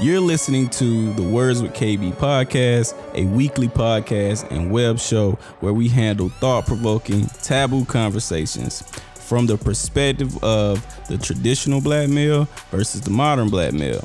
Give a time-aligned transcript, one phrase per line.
[0.00, 5.72] You're listening to the Words with KB podcast, a weekly podcast and web show where
[5.72, 8.82] we handle thought provoking, taboo conversations
[9.14, 14.04] from the perspective of the traditional black male versus the modern black male.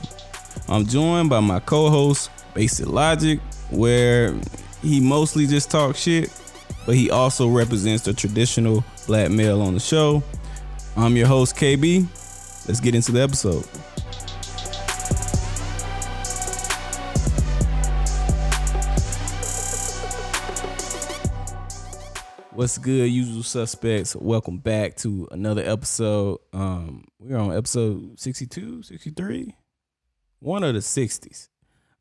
[0.68, 3.40] I'm joined by my co host, Basic Logic,
[3.72, 4.36] where
[4.84, 6.30] he mostly just talks shit,
[6.86, 10.22] but he also represents the traditional black male on the show.
[10.96, 12.06] I'm your host, KB.
[12.68, 13.66] Let's get into the episode.
[22.60, 24.18] What's good, usual suspects?
[24.18, 26.40] Welcome back to another episode.
[26.52, 29.56] Um, we're on episode 62, 63,
[30.40, 31.48] one of the 60s.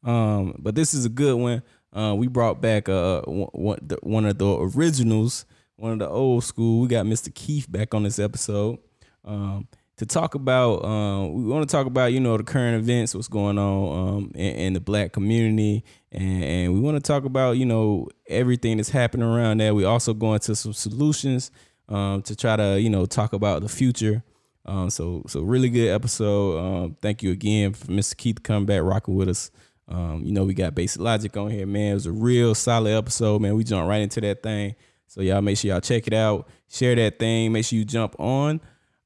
[0.03, 1.63] Um, but this is a good one.
[1.93, 6.81] Uh, we brought back uh one, one of the originals, one of the old school.
[6.81, 7.33] We got Mr.
[7.33, 8.81] Keith back on this episode.
[9.25, 13.15] Um, to talk about um, we want to talk about you know the current events
[13.15, 15.85] what's going on um, in, in, the black community.
[16.13, 19.85] And, and we want to talk about you know everything that's happening around there we
[19.85, 21.51] also go into some solutions
[21.89, 24.23] um, to try to you know talk about the future.
[24.65, 26.59] Um, so so really good episode.
[26.59, 29.51] Um, thank you again for mr keith coming back rocking with us.
[29.89, 31.93] Um, you know we got basic logic on here man.
[31.93, 33.57] It was a real solid episode man.
[33.57, 34.77] We jumped right into that thing.
[35.09, 36.49] So y'all make sure y'all check it out.
[36.69, 37.51] Share that thing.
[37.51, 38.61] Make sure you jump on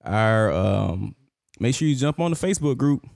[0.05, 1.14] our um,
[1.61, 3.06] make sure you jump on the Facebook group.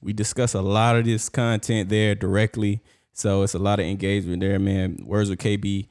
[0.00, 2.80] We discuss a lot of this content there directly.
[3.12, 4.98] So it's a lot of engagement there, man.
[5.04, 5.86] Words with KB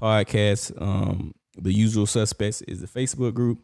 [0.00, 0.80] podcast.
[0.80, 3.60] Um, the usual suspects is the Facebook group.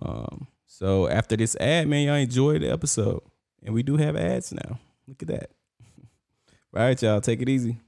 [0.00, 3.22] Um, so after this ad, man, y'all enjoy the episode.
[3.62, 4.78] And we do have ads now.
[5.06, 5.50] Look at that.
[6.74, 7.78] All right, y'all, take it easy.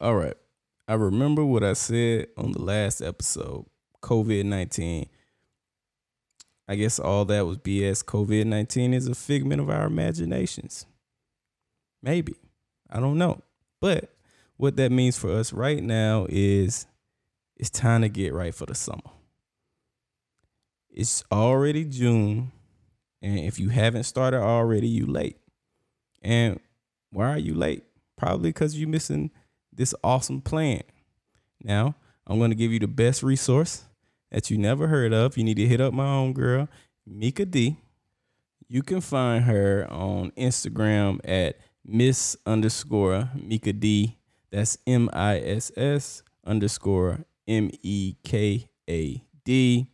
[0.00, 0.34] All right.
[0.88, 3.66] I remember what I said on the last episode,
[4.02, 5.06] COVID 19.
[6.68, 8.04] I guess all that was BS.
[8.04, 10.86] COVID 19 is a figment of our imaginations.
[12.02, 12.34] Maybe.
[12.90, 13.42] I don't know.
[13.80, 14.10] But
[14.56, 16.86] what that means for us right now is
[17.56, 19.10] it's time to get right for the summer.
[20.90, 22.52] It's already June.
[23.22, 25.36] And if you haven't started already, you late.
[26.22, 26.60] And
[27.10, 27.84] why are you late?
[28.16, 29.30] Probably because you're missing
[29.72, 30.82] this awesome plan.
[31.62, 31.94] Now,
[32.26, 33.84] I'm going to give you the best resource
[34.30, 36.68] that you never heard of, you need to hit up my own girl,
[37.08, 37.76] Meka D.
[38.68, 44.16] You can find her on Instagram at Miss underscore Meka D.
[44.50, 49.86] That's M I S S underscore M E K A D.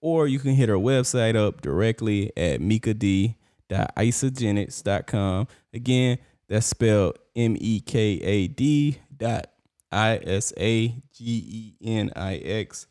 [0.00, 5.48] Or you can hit her website up directly at mekad.isagenix.com.
[5.72, 6.18] Again,
[6.48, 9.46] that's spelled M E K A D dot
[9.90, 12.86] I S A G E N I X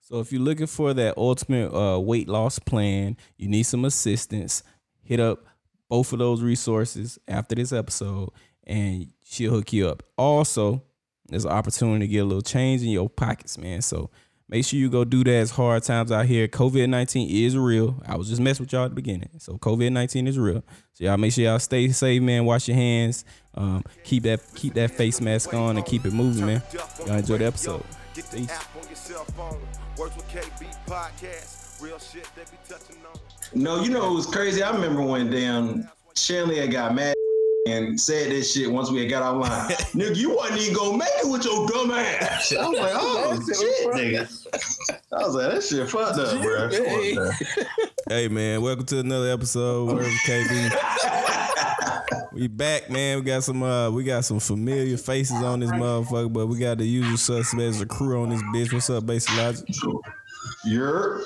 [0.00, 4.62] So if you're looking for that ultimate uh, weight loss plan, you need some assistance,
[5.02, 5.46] hit up
[5.88, 8.30] both of those resources after this episode
[8.64, 10.02] and she'll hook you up.
[10.16, 10.82] Also,
[11.28, 13.80] there's an opportunity to get a little change in your pockets, man.
[13.80, 14.10] So
[14.48, 15.30] make sure you go do that.
[15.30, 16.48] As hard times out here.
[16.48, 18.02] COVID 19 is real.
[18.06, 19.30] I was just messing with y'all at the beginning.
[19.38, 20.62] So COVID 19 is real.
[20.92, 22.44] So y'all make sure y'all stay safe, man.
[22.44, 23.24] Wash your hands.
[23.54, 26.62] Um, keep that keep that face mask on and keep it moving, man.
[27.06, 27.84] Y'all enjoy the episode.
[28.22, 28.50] Get the Peace.
[28.50, 29.60] app on your cell phone.
[29.96, 31.82] Words with KB podcast.
[31.82, 33.18] Real shit they be touching on.
[33.54, 34.62] No, you know it was crazy.
[34.62, 37.14] I remember when damn Shanley had got mad
[37.66, 39.70] and said this shit once we had got online.
[39.70, 42.54] nigga, you wasn't even gonna make it with your dumb ass.
[42.54, 45.02] I was like, oh shit, nigga.
[45.12, 46.68] I was like, that shit fucked up, bro.
[46.68, 47.16] Hey.
[48.08, 49.96] hey man, welcome to another episode.
[49.96, 51.31] Where's KB?
[52.34, 53.18] We back, man.
[53.18, 56.78] We got some uh we got some familiar faces on this motherfucker, but we got
[56.78, 58.72] the usual suspects, the crew on this bitch.
[58.72, 59.64] What's up, Basic Logic?
[60.64, 61.20] You're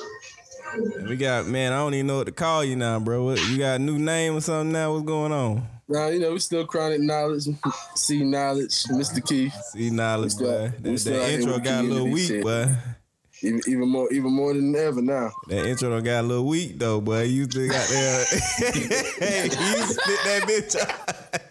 [0.75, 3.25] and we got man, I don't even know what to call you now, bro.
[3.25, 4.93] What, you got a new name or something now?
[4.93, 5.67] What's going on?
[5.89, 7.45] Nah, you know, we still chronic knowledge,
[7.95, 9.25] C knowledge, Mr.
[9.25, 9.55] Keith.
[9.71, 10.73] C knowledge, boy.
[10.81, 12.75] That, that intro got a little weak, boy.
[13.43, 15.31] Even, even more, even more than ever now.
[15.49, 17.25] That intro got a little weak though, boy.
[17.25, 18.25] You still got there.
[19.19, 21.43] Hey, you spit that bitch out.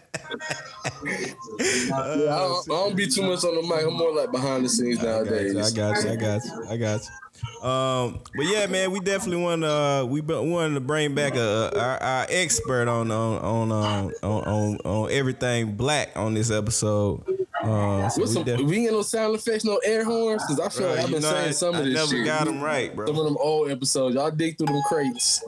[1.04, 3.86] yeah, I, don't, I don't be too much on the mic.
[3.86, 5.56] I'm more like behind the scenes nowadays.
[5.56, 6.10] I got you.
[6.10, 6.66] I got you.
[6.70, 7.68] I got you.
[7.68, 11.70] Um, but yeah, man, we definitely want to uh, we wanted to bring back a,
[11.72, 16.50] a our, our, expert on on on, um, on on on everything black on this
[16.50, 17.22] episode.
[17.66, 20.68] Uh, so we, some, def- we ain't no sound effects, no air horns, because I
[20.68, 22.24] feel like I've been saying some I of this never shit.
[22.24, 23.06] got them right, bro.
[23.06, 25.42] Some of them old episodes, y'all dig through them crates,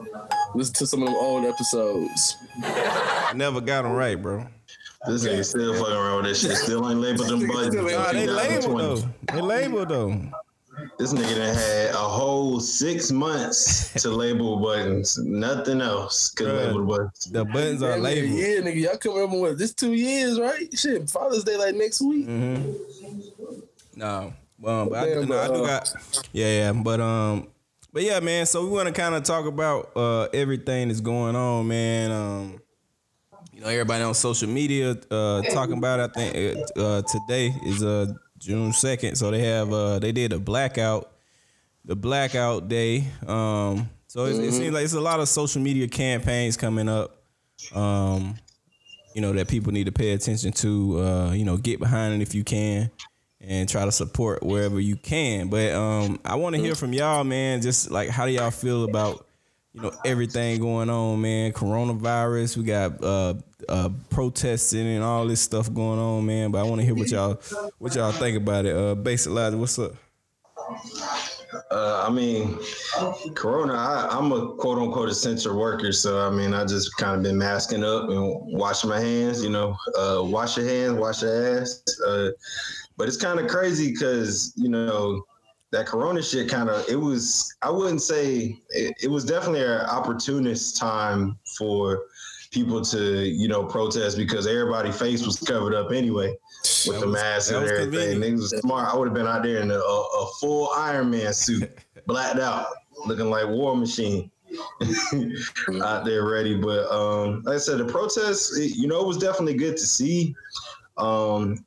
[0.53, 2.35] listen to some of them old episodes.
[2.63, 4.45] I never got them right, bro.
[5.07, 6.57] This nigga still fucking around with this shit.
[6.57, 7.73] Still ain't labeled them buttons.
[7.75, 9.03] Nah, they labeled though.
[9.33, 10.21] They labeled though.
[10.99, 15.17] This nigga done had a whole six months to label buttons.
[15.17, 16.67] Nothing else could Bruh.
[16.67, 17.25] label buttons.
[17.31, 18.37] The buttons are Yeah, labeled.
[18.37, 20.67] Yeah, nigga, y'all come up with this two years, right?
[20.77, 22.27] Shit, Father's Day like next week.
[22.27, 23.59] Mm-hmm.
[23.95, 24.33] No,
[24.65, 25.93] um, but I, Damn, no, I do uh, got.
[26.33, 27.47] Yeah, yeah, but um,
[27.93, 28.45] but yeah, man.
[28.45, 32.11] So we want to kind of talk about uh everything that's going on, man.
[32.11, 32.61] Um,
[33.53, 36.01] you know, everybody on social media uh talking about.
[36.01, 36.03] It.
[36.03, 38.07] I think uh, uh today is uh
[38.39, 41.11] June second, so they have uh they did a blackout,
[41.85, 43.05] the blackout day.
[43.27, 47.21] Um, so it, it seems like it's a lot of social media campaigns coming up.
[47.75, 48.35] Um,
[49.13, 50.99] you know that people need to pay attention to.
[50.99, 52.89] Uh, you know, get behind it if you can,
[53.41, 55.49] and try to support wherever you can.
[55.49, 57.61] But um, I want to hear from y'all, man.
[57.61, 59.27] Just like how do y'all feel about
[59.73, 61.51] you know everything going on, man?
[61.51, 63.35] Coronavirus, we got uh,
[63.67, 66.51] uh, protesting and all this stuff going on, man.
[66.51, 67.39] But I want to hear what y'all
[67.77, 68.75] what y'all think about it.
[68.75, 69.93] Uh, Basic Liza, what's up?
[71.71, 72.57] Uh, I mean,
[73.35, 73.73] Corona.
[73.73, 77.37] I, I'm a quote unquote essential worker, so I mean, I just kind of been
[77.37, 79.43] masking up and washing my hands.
[79.43, 81.83] You know, uh, wash your hands, wash your ass.
[82.07, 82.29] Uh,
[82.97, 85.23] but it's kind of crazy because you know
[85.71, 86.49] that Corona shit.
[86.49, 87.53] Kind of, it was.
[87.61, 92.03] I wouldn't say it, it was definitely an opportunist time for
[92.51, 96.35] people to you know protest because everybody face was covered up anyway
[96.87, 97.91] with That the mask and everything.
[97.91, 98.23] convenient.
[98.23, 98.93] Niggas was smart.
[98.93, 101.69] I would have been out there in a, a, a full Iron Man suit,
[102.07, 102.67] blacked out,
[103.05, 104.31] looking like War Machine.
[105.83, 109.19] out there ready, but um, like I said, the protests, it, you know, it was
[109.19, 110.33] definitely good to see.
[110.97, 111.63] Um,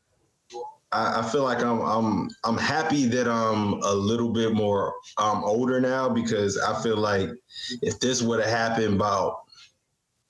[0.92, 5.42] I, I feel like I'm I'm I'm happy that I'm a little bit more um
[5.44, 7.30] older now because I feel like
[7.82, 9.40] if this would have happened about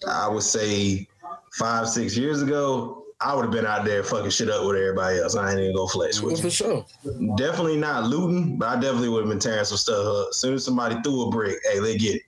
[0.08, 1.06] I would say
[1.54, 5.18] five six years ago, I would have been out there fucking shit up with everybody
[5.18, 5.36] else.
[5.36, 6.50] I ain't even go flex Well, with for you.
[6.50, 6.86] sure.
[7.36, 10.28] Definitely not looting, but I definitely would have been tearing some stuff up.
[10.30, 12.22] As soon as somebody threw a brick, hey, they get it.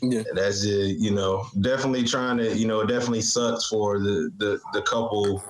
[0.00, 0.22] Yeah.
[0.28, 4.30] And that's just you know definitely trying to you know it definitely sucks for the
[4.36, 5.42] the, the couple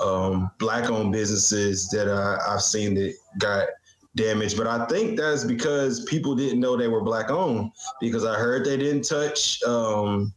[0.00, 3.68] um, black owned businesses that I, I've seen that got
[4.16, 7.70] damaged but i think that's because people didn't know they were black owned
[8.00, 10.34] because i heard they didn't touch um,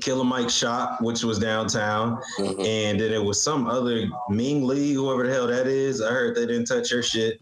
[0.00, 2.64] killer mike shop which was downtown Mhm.
[2.64, 6.36] and then it was some other ming lee whoever the hell that is i heard
[6.36, 7.40] they didn't touch her shit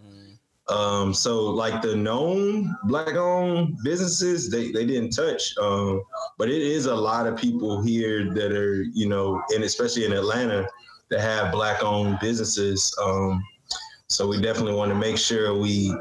[0.70, 5.54] um, so like the known black owned businesses, they, they didn't touch.
[5.60, 6.02] Um,
[6.38, 10.14] but it is a lot of people here that are, you know, and especially in
[10.14, 10.66] Atlanta
[11.10, 12.94] that have black owned businesses.
[13.02, 13.42] Um,
[14.08, 15.94] so we definitely want to make sure we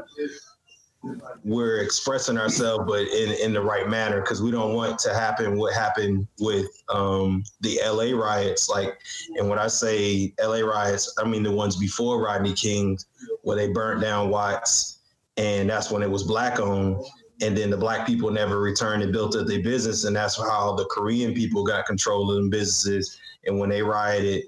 [1.42, 5.58] we're expressing ourselves, but in, in the right manner, because we don't want to happen
[5.58, 8.68] what happened with um, the LA riots.
[8.68, 8.98] Like,
[9.36, 12.98] and when I say LA riots, I mean the ones before Rodney King,
[13.42, 15.00] where they burnt down Watts,
[15.36, 17.04] and that's when it was black owned.
[17.42, 20.74] And then the black people never returned and built up their business, and that's how
[20.74, 23.18] the Korean people got control of them businesses.
[23.44, 24.44] And when they rioted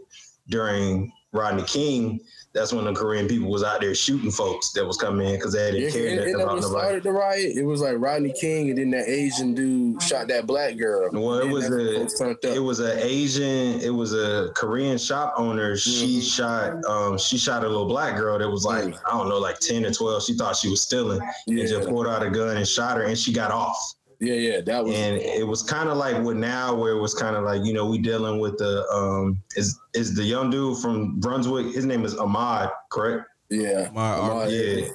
[0.49, 2.21] during Rodney King,
[2.55, 5.53] that's when the Korean people was out there shooting folks that was coming in because
[5.53, 6.63] they didn't care and that about nobody.
[6.81, 7.55] started the riot.
[7.55, 11.11] It was like Rodney King, and then that Asian dude shot that black girl.
[11.13, 12.45] Well, it was a folks turned up.
[12.57, 15.77] it was an Asian, it was a Korean shop owner.
[15.77, 16.23] She Mhm.
[16.37, 18.99] shot um she shot a little black girl that was like Mm.
[19.07, 20.23] I don't know like ten or twelve.
[20.25, 23.19] She thought she was stealing and just pulled out a gun and shot her and
[23.19, 23.76] she got off.
[24.20, 24.61] Yeah, yeah.
[24.62, 27.44] That was And it was kind of like what now where it was kind of
[27.44, 31.75] like you know we dealing with the um is is the young dude from Brunswick.
[31.75, 33.25] His name is Ahmaud, correct?
[33.50, 33.90] yeah.
[33.92, 34.88] My Ahmaud, Yeah.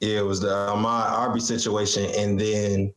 [0.00, 2.92] Yeah, it was the Ahmaud Arbery situation, and then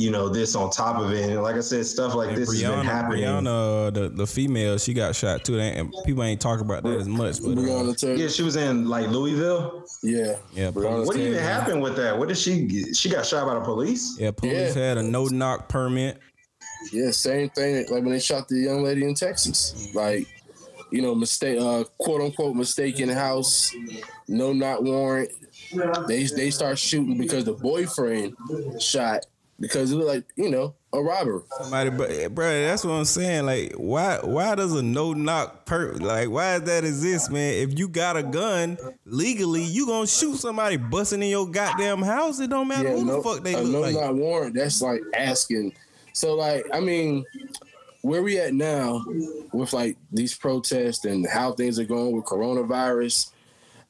[0.00, 1.28] you know this on top of it.
[1.28, 3.24] And like I said, stuff like And this has been Breonna, happening.
[3.24, 5.56] Breonna, the, the female, she got shot too.
[5.56, 8.14] They ain't, people ain't talking about that as much, but uh, Taylor.
[8.14, 9.84] Yeah, she was in like Louisville.
[10.02, 10.36] Yeah.
[10.54, 12.18] yeah, Breonna What had- even happened with that?
[12.18, 12.64] What did she?
[12.66, 12.96] Get?
[12.96, 14.16] She got shot by the police.
[14.18, 14.82] Yeah, police Yeah.
[14.82, 16.18] had a no knock permit.
[16.92, 17.76] Yeah, same thing.
[17.90, 20.26] Like when they shot the young lady in Texas, like
[20.90, 23.72] you know, mistake, uh, quote unquote, mistaken house,
[24.28, 25.30] no not warrant.
[26.08, 28.34] They they start shooting because the boyfriend
[28.80, 29.26] shot
[29.60, 31.44] because it was like you know a robber.
[31.60, 33.46] Somebody, but bro, that's what I'm saying.
[33.46, 37.54] Like, why why does a no knock per like why does that exist, man?
[37.54, 42.40] If you got a gun legally, you gonna shoot somebody busting in your goddamn house.
[42.40, 43.94] It don't matter Yeah, who no, the fuck they a look no like.
[43.94, 44.54] not warrant.
[44.54, 45.74] That's like asking.
[46.12, 47.24] So like I mean,
[48.02, 49.04] where we at now
[49.52, 53.30] with like these protests and how things are going with coronavirus?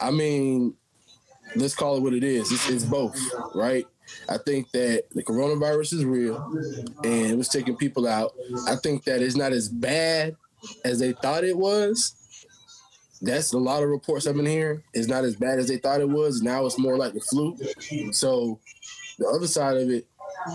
[0.00, 0.74] I mean,
[1.56, 2.50] let's call it what it is.
[2.52, 3.18] It's, it's both,
[3.54, 3.86] right?
[4.28, 6.36] I think that the coronavirus is real
[7.04, 8.34] and it was taking people out.
[8.68, 10.36] I think that it's not as bad
[10.84, 12.14] as they thought it was.
[13.22, 14.82] that's a lot of reports I've been hearing.
[14.94, 16.42] It's not as bad as they thought it was.
[16.42, 17.56] Now it's more like the flu.
[18.12, 18.58] So
[19.18, 20.06] the other side of it,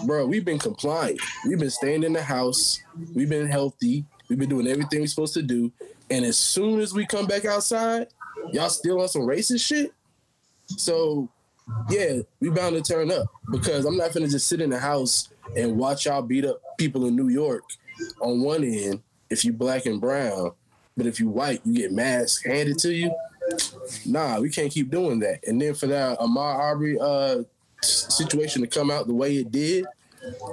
[0.05, 1.19] bro, we've been compliant.
[1.47, 2.81] We've been staying in the house.
[3.13, 4.05] We've been healthy.
[4.29, 5.71] We've been doing everything we're supposed to do.
[6.09, 8.07] And as soon as we come back outside,
[8.51, 9.91] y'all still on some racist shit.
[10.67, 11.29] So
[11.89, 15.29] yeah, we bound to turn up because I'm not gonna just sit in the house
[15.55, 17.63] and watch y'all beat up people in New York
[18.21, 20.51] on one end if you black and brown,
[20.95, 23.11] but if you white, you get masks handed to you.
[24.05, 25.45] Nah, we can't keep doing that.
[25.47, 27.43] And then for that Ahmaud Arbery uh,
[27.81, 29.85] situation to come out the way it did,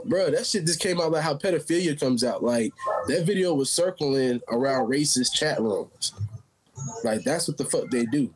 [0.04, 2.42] bro, that shit just came out like how pedophilia comes out.
[2.42, 2.72] Like
[3.06, 6.12] that video was circling around racist chat rooms.
[7.04, 8.32] Like that's what the fuck they do.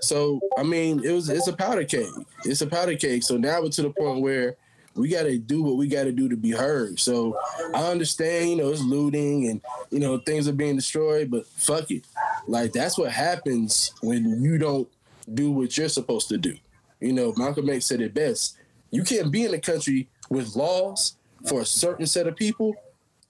[0.00, 2.08] So I mean, it was it's a powder cake.
[2.44, 3.22] It's a powder cake.
[3.22, 4.56] So now we're to the point where
[4.94, 6.98] we got to do what we got to do to be heard.
[6.98, 7.38] So
[7.72, 9.60] I understand, you know, it's looting and
[9.90, 12.04] you know things are being destroyed, but fuck it.
[12.46, 14.88] Like that's what happens when you don't
[15.32, 16.56] do what you're supposed to do.
[17.00, 18.56] You know, Malcolm X said it best.
[18.90, 22.74] You can't be in a country with laws for a certain set of people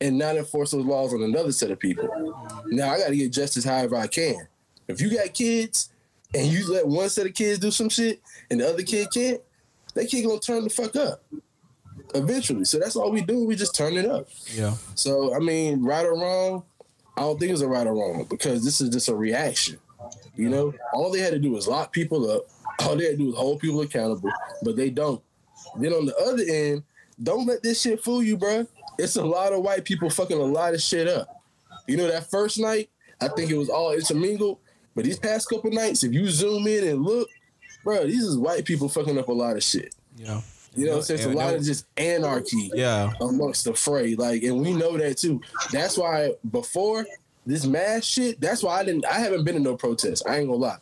[0.01, 2.09] and not enforce those laws on another set of people.
[2.67, 4.47] Now I got to get justice however I can.
[4.87, 5.91] If you got kids
[6.35, 9.41] and you let one set of kids do some shit and the other kid can't,
[9.95, 11.23] that kid gonna turn the fuck up
[12.15, 12.65] eventually.
[12.65, 13.45] So that's all we do.
[13.45, 14.29] We just turn it up.
[14.55, 14.75] Yeah.
[14.95, 16.63] So I mean, right or wrong,
[17.17, 19.79] I don't think it's a right or wrong because this is just a reaction.
[20.37, 22.43] You know, all they had to do was lock people up.
[22.83, 24.31] All they had to do was hold people accountable,
[24.63, 25.21] but they don't.
[25.81, 26.85] Then on the other end,
[27.21, 28.69] don't let this shit fool you, bro.
[28.99, 31.43] It's a lot of white people fucking a lot of shit up.
[31.87, 32.91] You know, that first night,
[33.21, 34.59] I think it was all intermingled.
[34.95, 37.29] But these past couple nights, if you zoom in and look,
[37.85, 39.95] bro, these is white people fucking up a lot of shit.
[40.17, 40.41] Yeah.
[40.75, 43.13] You know, so it's a lot of just anarchy yeah.
[43.21, 44.15] amongst the fray.
[44.15, 45.41] Like, and we know that too.
[45.73, 47.07] That's why before
[47.47, 50.29] this mass shit, that's why I didn't I haven't been in no protest.
[50.29, 50.79] I ain't gonna lie.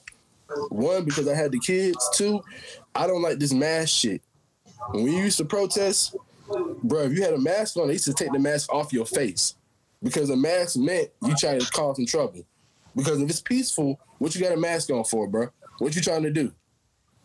[0.71, 1.97] One, because I had the kids.
[2.15, 2.43] Two,
[2.95, 4.23] I don't like this mass shit.
[4.91, 6.17] When we used to protest,
[6.83, 9.07] bro, if you had a mask on, they used to take the mask off your
[9.07, 9.55] face.
[10.03, 12.45] Because a mask meant you try to cause some trouble.
[12.95, 15.49] Because if it's peaceful, what you got a mask on for, bro?
[15.79, 16.53] What you trying to do?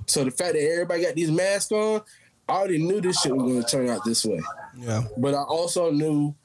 [0.07, 2.01] So the fact that everybody got these masks on,
[2.49, 4.41] I already knew this shit was going to turn out this way.
[4.77, 5.03] Yeah.
[5.17, 6.35] But I also knew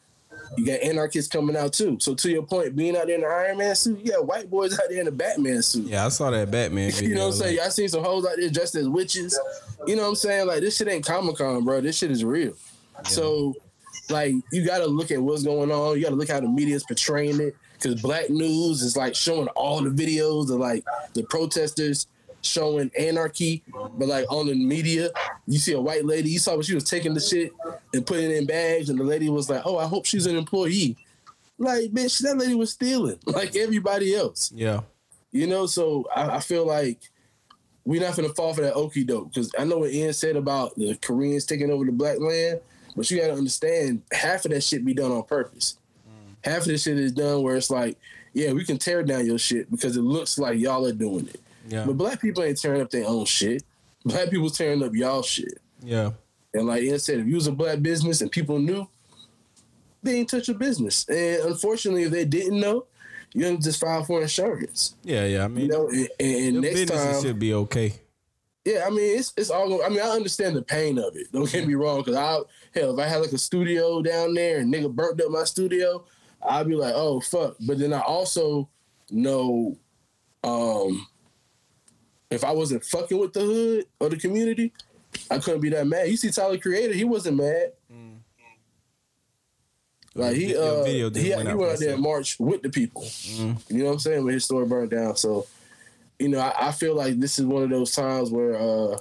[0.57, 1.99] you got anarchists coming out too.
[2.00, 4.50] So to your point, being out there in the Iron Man suit, you got white
[4.50, 5.87] boys out there in the Batman suit.
[5.87, 7.09] Yeah, I saw that Batman video.
[7.09, 7.59] you know what I'm saying?
[7.61, 9.38] I seen some hoes out there dressed as witches.
[9.87, 10.47] You know what I'm saying?
[10.47, 11.81] Like this shit ain't Comic Con, bro.
[11.81, 12.55] This shit is real.
[12.95, 13.03] Yeah.
[13.05, 13.55] So
[14.11, 15.97] like you got to look at what's going on.
[15.97, 17.57] You got to look how the media is portraying it.
[17.75, 22.07] Because Black News is like showing all the videos of like the protesters
[22.47, 25.11] showing anarchy, but like on the media,
[25.47, 26.31] you see a white lady.
[26.31, 27.53] You saw when she was taking the shit
[27.93, 30.37] and putting it in bags, and the lady was like, "Oh, I hope she's an
[30.37, 30.97] employee."
[31.59, 34.53] Like, bitch, that lady was stealing like everybody else.
[34.55, 34.81] Yeah,
[35.33, 35.67] you know.
[35.67, 36.99] So I, I feel like
[37.85, 40.75] we're not gonna fall for that okie doke because I know what Ian said about
[40.76, 42.61] the Koreans taking over the black land,
[42.97, 45.79] but you got to understand half of that shit be done on purpose.
[46.09, 46.35] Mm.
[46.45, 47.99] Half of this shit is done where it's like,
[48.33, 51.41] yeah, we can tear down your shit because it looks like y'all are doing it.
[51.68, 51.85] Yeah.
[51.87, 53.62] But black people ain't tearing up their own shit.
[54.04, 55.58] Black people tearing up y'all shit.
[55.82, 56.12] Yeah.
[56.54, 58.88] And like Ian said, if you was a black business and people knew,
[60.02, 61.06] they ain't touch your business.
[61.08, 62.87] And unfortunately, if they didn't know,
[63.32, 64.94] you gonna just file for insurance.
[65.02, 65.44] Yeah, yeah.
[65.44, 67.94] I mean, you know, and, and next time should be okay.
[68.64, 69.85] Yeah, I mean, it's it's all.
[69.85, 71.30] I mean, I understand the pain of it.
[71.32, 72.38] Don't get me wrong, because I
[72.78, 76.04] hell, if I had like a studio down there and nigga burnt up my studio,
[76.42, 77.56] I'd be like, oh fuck.
[77.61, 78.68] But then I also
[79.11, 79.76] know,
[80.42, 81.06] um,
[82.30, 84.73] if I wasn't fucking with the hood or the community,
[85.30, 86.09] I couldn't be that mad.
[86.09, 87.73] You see Tyler Creator, he wasn't mad.
[87.92, 88.16] Mm.
[90.14, 93.02] Like he uh he, he went out there and marched with the people.
[93.02, 93.71] Mm.
[93.71, 94.25] You know what I'm saying?
[94.25, 95.16] When his store burned down.
[95.16, 95.47] So,
[96.18, 98.99] you know, I, I, feel like this is one of those times where uh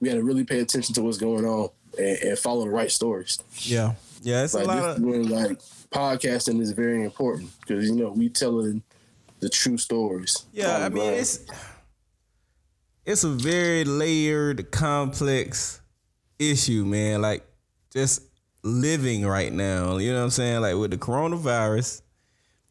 [0.00, 3.38] we gotta really pay attention to what's going on and, and follow the right stories.
[3.60, 3.94] Yeah.
[4.22, 5.58] Yeah, it's like, a lot of when, like
[5.90, 8.82] podcasting is very important because you know we telling
[9.40, 10.44] the true stories.
[10.52, 11.44] Yeah, I mean it's
[13.08, 15.80] it's a very layered, complex
[16.38, 17.22] issue, man.
[17.22, 17.42] Like
[17.90, 18.22] just
[18.62, 19.96] living right now.
[19.96, 20.60] You know what I'm saying?
[20.60, 22.02] Like with the coronavirus,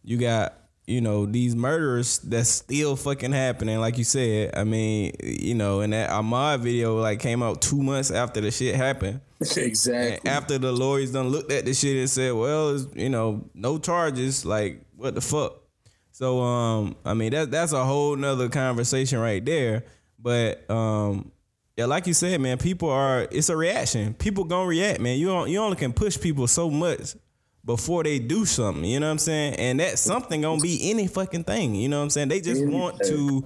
[0.03, 0.53] you got
[0.85, 3.79] you know these murders that's still fucking happening.
[3.79, 7.81] Like you said, I mean, you know, and that Ahmaud video like came out two
[7.81, 9.21] months after the shit happened.
[9.39, 10.17] Exactly.
[10.17, 13.77] And after the lawyers done looked at the shit and said, well, you know, no
[13.77, 14.45] charges.
[14.45, 15.61] Like what the fuck?
[16.11, 19.83] So um, I mean that that's a whole nother conversation right there.
[20.27, 21.31] But um,
[21.77, 24.13] yeah, like you said, man, people are it's a reaction.
[24.13, 25.17] People gonna react, man.
[25.17, 27.15] You don't, you only can push people so much
[27.63, 28.83] before they do something.
[28.83, 29.53] You know what I'm saying?
[29.53, 31.75] And that something gonna be any fucking thing.
[31.75, 32.27] You know what I'm saying?
[32.27, 33.45] They just want to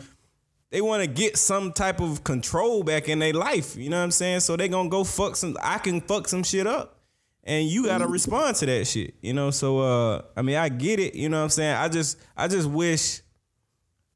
[0.72, 3.76] they want to get some type of control back in their life.
[3.76, 4.40] You know what I'm saying?
[4.40, 5.56] So they gonna go fuck some.
[5.62, 6.98] I can fuck some shit up,
[7.44, 8.14] and you gotta mm-hmm.
[8.14, 9.14] respond to that shit.
[9.22, 9.52] You know.
[9.52, 11.14] So uh, I mean, I get it.
[11.14, 11.76] You know what I'm saying?
[11.76, 13.22] I just, I just wish,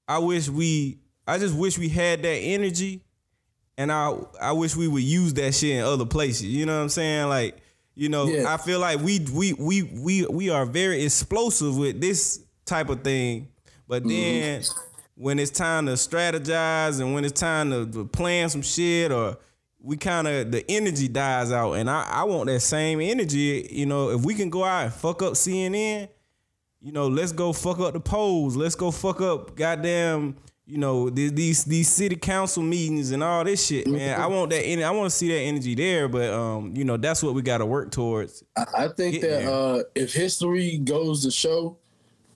[0.08, 3.02] I wish we, I just wish we had that energy,
[3.78, 6.46] and I, I wish we would use that shit in other places.
[6.46, 7.30] You know what I'm saying?
[7.30, 7.58] Like,
[7.96, 8.54] you know, yeah.
[8.54, 13.04] I feel like we, we, we, we, we are very explosive with this type of
[13.04, 13.50] thing,
[13.88, 14.10] but mm-hmm.
[14.10, 14.62] then.
[14.62, 14.82] Mm-hmm
[15.16, 19.38] when it's time to strategize and when it's time to, to plan some shit or
[19.82, 23.86] we kind of the energy dies out and I, I want that same energy you
[23.86, 26.10] know if we can go out and fuck up cnn
[26.82, 30.36] you know let's go fuck up the polls let's go fuck up goddamn
[30.68, 34.84] you know these these city council meetings and all this shit man i want that
[34.84, 37.60] i want to see that energy there but um you know that's what we got
[37.60, 39.50] to work towards i, I think that there.
[39.50, 41.78] uh if history goes to show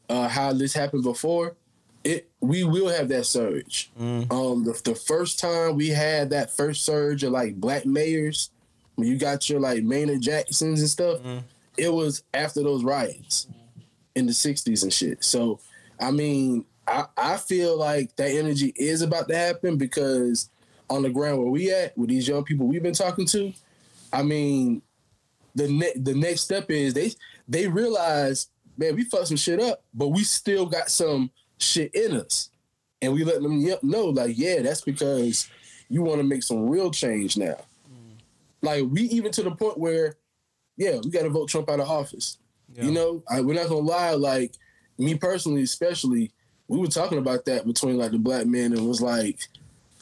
[0.09, 1.55] uh how this happened before
[2.03, 3.91] it we will have that surge.
[3.99, 4.31] Mm.
[4.31, 8.51] Um, the, the first time we had that first surge of like black mayors,
[8.95, 11.43] when you got your like Maynard Jacksons and stuff, mm.
[11.77, 13.47] it was after those riots
[14.15, 15.23] in the '60s and shit.
[15.23, 15.59] So,
[15.99, 20.49] I mean, I I feel like that energy is about to happen because
[20.89, 23.53] on the ground where we at with these young people we've been talking to,
[24.11, 24.81] I mean,
[25.55, 27.11] the ne- the next step is they
[27.47, 32.13] they realize, man, we fucked some shit up, but we still got some shit in
[32.17, 32.49] us.
[33.01, 35.49] And we let them know, like, yeah, that's because
[35.87, 37.55] you want to make some real change now.
[37.89, 38.17] Mm.
[38.61, 40.17] Like, we even to the point where,
[40.75, 42.39] yeah, we got to vote Trump out of office.
[42.73, 42.83] Yeah.
[42.83, 44.15] You know, I, we're not to lie.
[44.15, 44.51] Like,
[44.97, 46.31] me personally, especially,
[46.69, 49.39] we were talking about that between like the black men and was like,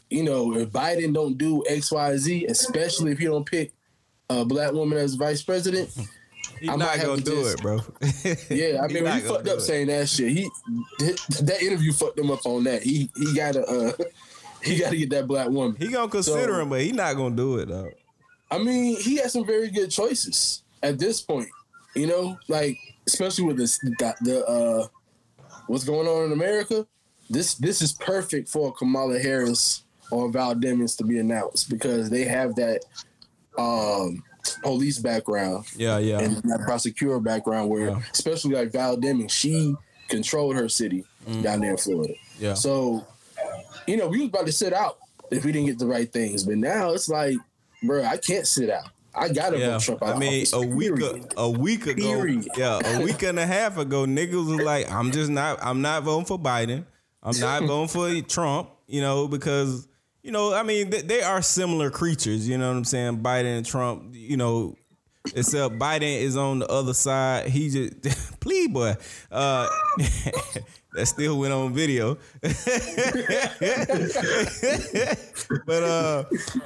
[0.09, 3.71] you know, if Biden don't do X, Y, Z, especially if he don't pick
[4.29, 5.89] a black woman as vice president,
[6.59, 7.79] He's I'm not gonna do just, it, bro.
[8.49, 9.61] yeah, I mean, he fucked up it.
[9.61, 10.31] saying that shit.
[10.31, 10.49] He
[10.99, 12.81] that interview fucked him up on that.
[12.81, 13.91] He he gotta uh
[14.63, 15.75] he gotta get that black woman.
[15.77, 17.91] He gonna consider so, him, but he not gonna do it though.
[18.49, 21.49] I mean, he has some very good choices at this point.
[21.95, 24.87] You know, like especially with this the, the uh
[25.67, 26.85] what's going on in America.
[27.29, 32.23] This this is perfect for Kamala Harris or Val Demings to be announced because they
[32.23, 32.81] have that
[33.57, 34.23] um
[34.63, 35.65] police background.
[35.75, 36.19] Yeah, yeah.
[36.19, 38.01] And that prosecutor background where yeah.
[38.13, 39.75] especially like Val Demings, she
[40.07, 41.43] controlled her city mm.
[41.43, 42.13] down there in Florida.
[42.39, 42.53] Yeah.
[42.53, 43.05] So,
[43.85, 44.97] you know, we was about to sit out
[45.31, 46.43] if we didn't get the right things.
[46.43, 47.35] But now it's like,
[47.83, 48.89] bro, I can't sit out.
[49.17, 49.71] I gotta yeah.
[49.71, 50.15] vote Trump out.
[50.15, 52.47] I mean, a week a, a week ago, period.
[52.55, 56.03] yeah, a week and a half ago, niggas was like, I'm just not, I'm not
[56.03, 56.85] voting for Biden.
[57.23, 58.69] I'm not voting for Trump.
[58.87, 59.87] You know, because
[60.23, 62.47] you know, I mean, they are similar creatures.
[62.47, 63.19] You know what I'm saying?
[63.19, 64.13] Biden and Trump.
[64.13, 64.75] You know,
[65.35, 67.47] except Biden is on the other side.
[67.47, 68.95] He just please, boy.
[69.31, 69.67] Uh,
[70.97, 72.17] that still went on video.
[75.65, 76.23] but uh,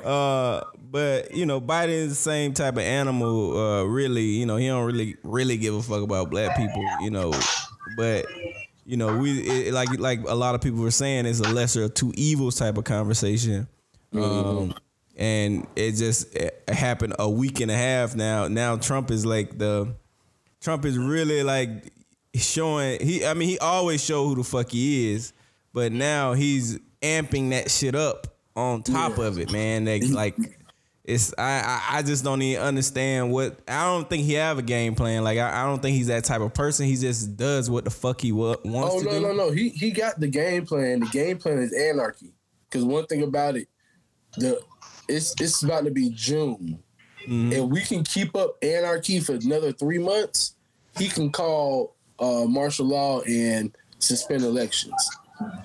[0.08, 3.58] uh, but you know, Biden is the same type of animal.
[3.58, 6.84] Uh, really, you know, he don't really really give a fuck about black people.
[7.02, 7.34] You know,
[7.98, 8.26] but
[8.86, 11.84] you know, we it, like like a lot of people were saying, it's a lesser
[11.84, 13.68] of two evils type of conversation.
[14.14, 14.48] Mm-hmm.
[14.48, 14.74] Um,
[15.18, 18.48] and it just it happened a week and a half now.
[18.48, 19.94] Now Trump is like the
[20.62, 21.92] Trump is really like
[22.36, 23.26] showing he.
[23.26, 25.34] I mean, he always show who the fuck he is,
[25.74, 29.26] but now he's amping that shit up on top yeah.
[29.26, 29.86] of it, man.
[29.86, 30.36] Like, like
[31.04, 34.96] it's I, I just don't even understand what I don't think he have a game
[34.96, 35.24] plan.
[35.24, 36.86] Like I, I don't think he's that type of person.
[36.86, 39.22] He just does what the fuck he wants oh, to no, do.
[39.22, 41.00] no, no, He he got the game plan.
[41.00, 42.34] The game plan is anarchy.
[42.70, 43.68] Because one thing about it,
[44.38, 44.62] the
[45.10, 46.80] it's it's about to be June,
[47.24, 47.52] mm-hmm.
[47.52, 50.56] and we can keep up anarchy for another three months.
[50.98, 55.10] He can call uh, martial law and suspend elections.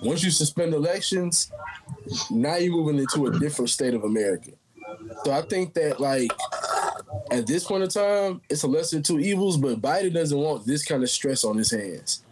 [0.02, 1.52] Once you suspend elections,
[2.30, 4.52] now you're moving into a different state of America.
[5.24, 6.32] So I think that like
[7.30, 10.66] at this point in time, it's a lesser of two evils, but Biden doesn't want
[10.66, 12.22] this kind of stress on his hands.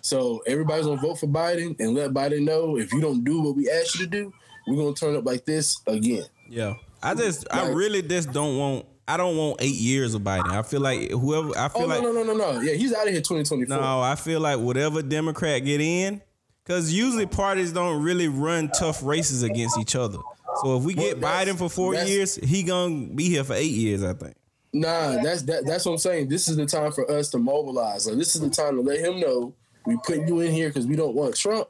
[0.00, 3.56] So everybody's gonna vote for Biden and let Biden know if you don't do what
[3.56, 4.32] we asked you to do,
[4.66, 6.24] we're gonna turn up like this again.
[6.48, 6.74] Yeah.
[7.02, 10.50] I just like, I really just don't want I don't want eight years of Biden.
[10.50, 12.94] I feel like whoever I feel oh, like no no no no no yeah he's
[12.94, 13.76] out of here twenty twenty four.
[13.76, 16.22] No, I feel like whatever Democrat get in,
[16.64, 20.18] because usually parties don't really run tough races against each other.
[20.62, 23.72] So if we get well, Biden for four years, he gonna be here for eight
[23.72, 24.36] years, I think.
[24.72, 26.28] Nah, that's that, that's what I'm saying.
[26.28, 28.06] This is the time for us to mobilize.
[28.06, 29.54] Like this is the time to let him know
[29.86, 31.68] we put you in here because we don't want Trump.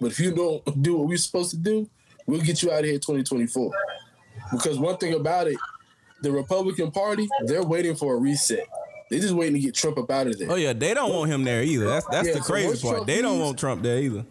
[0.00, 1.88] But if you don't do what we're supposed to do,
[2.26, 3.72] we'll get you out of here 2024.
[4.52, 5.56] Because one thing about it,
[6.24, 8.66] the Republican Party, they're waiting for a reset.
[9.10, 10.50] They just waiting to get Trump up out of there.
[10.50, 11.86] Oh yeah, they don't want him there either.
[11.86, 12.94] That's that's Yeah, the so crazy once part.
[12.96, 14.24] Trump they don't want Trump there either.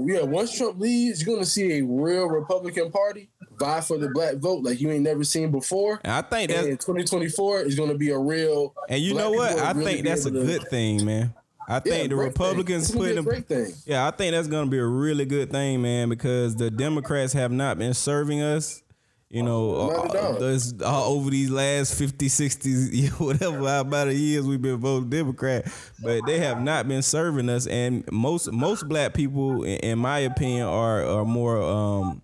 [0.00, 4.36] Yeah, once Trump leaves, you're gonna see a real Republican Party vie for the black
[4.36, 5.98] vote like you ain't never seen before.
[6.04, 8.74] And I think in 2024 is gonna be a real.
[8.88, 9.58] and you know what?
[9.58, 11.32] I really think that's a able to- good thing, man.
[11.66, 12.46] I Yeah, think the great thing.
[12.46, 13.24] Republicans a them.
[13.24, 13.72] great thing.
[13.86, 17.50] Yeah, I think that's gonna be a really good thing, man, because the Democrats have
[17.50, 18.82] not been serving us.
[19.30, 20.32] You know, Not uh, all.
[20.38, 25.70] this- uh, over these last 50, 60, whatever amount of years we've been voting Democrat,
[26.02, 27.66] but they have not been serving us.
[27.66, 32.22] And most most black people, in, in my opinion, are are more um,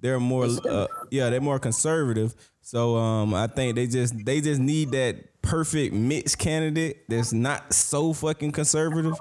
[0.00, 2.34] they're more uh, yeah they're more conservative.
[2.62, 7.72] So um, I think they just they just need that perfect mixed candidate that's not
[7.74, 9.14] so fucking conservative.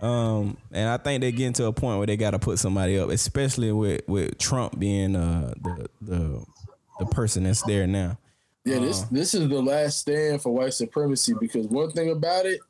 [0.00, 2.96] Um, and I think they're getting to a point where they got to put somebody
[2.98, 6.44] up, especially with with Trump being uh the the
[6.98, 8.18] the person that's there now.
[8.64, 9.08] Yeah, this Uh-huh.
[9.12, 12.60] this is the last stand for white supremacy because one thing about it,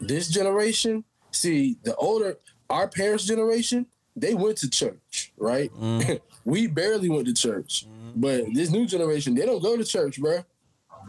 [0.00, 2.38] this generation, see the older
[2.70, 5.72] our parents' generation, they went to church, right?
[5.80, 6.20] Mm.
[6.44, 10.44] we barely went to church, but this new generation, they don't go to church, bro.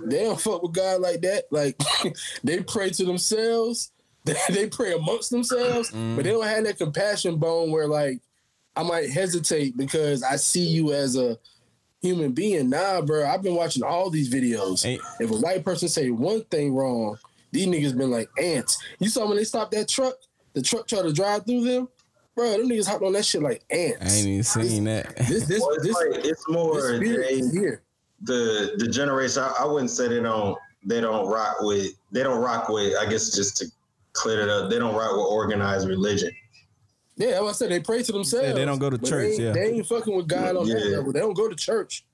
[0.06, 1.46] They don't fuck with God like that.
[1.52, 1.78] Like
[2.44, 3.92] they pray to themselves,
[4.50, 6.16] they pray amongst themselves, Mm.
[6.16, 8.22] but they don't have that compassion bone where like
[8.78, 11.38] I might hesitate because I see you as a
[12.02, 12.70] human being.
[12.70, 13.26] Nah, bro.
[13.26, 14.86] I've been watching all these videos.
[14.86, 17.18] Ain't- if a white person say one thing wrong,
[17.52, 18.78] these niggas been like ants.
[19.00, 20.16] You saw when they stopped that truck,
[20.54, 21.90] the truck tried to drive through them,
[22.36, 22.52] bro.
[22.52, 23.98] Them niggas hopped on that shit like ants.
[24.02, 25.16] I ain't even seen that.
[25.18, 27.82] This this Well, it's, this, like, it's more this they, here.
[28.22, 29.44] the the generation.
[29.44, 32.96] I, I wouldn't say they don't they don't rock with they don't rock with.
[32.98, 33.66] I guess just to
[34.14, 36.32] clear it up, they don't rock with organized religion.
[37.20, 37.72] Yeah, that's what I said.
[37.72, 38.48] They pray to themselves.
[38.48, 39.52] Yeah, they don't go to church, They ain't, yeah.
[39.52, 41.12] they ain't fucking with God on that level.
[41.12, 42.06] They don't go to church.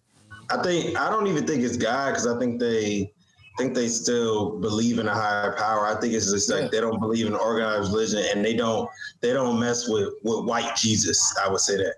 [0.50, 3.12] I think I don't even think it's God because I think they
[3.58, 5.86] think they still believe in a higher power.
[5.88, 6.68] I think it's just like Yeah.
[6.72, 8.90] they don't believe in organized religion and they don't
[9.22, 11.36] they don't mess with with white Jesus.
[11.44, 11.96] I would say that.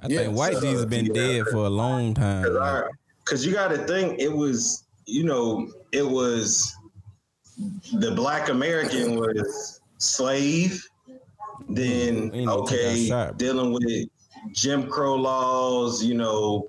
[0.00, 1.12] I Yeah, think White so, Jesus been yeah.
[1.12, 2.52] dead for a long time.
[2.54, 2.84] like,
[3.24, 6.74] Because you got to think it was, you know, it was
[7.94, 10.84] the black American was slave,
[11.76, 14.08] then no okay, shot, dealing with
[14.52, 16.68] Jim Crow laws, you know,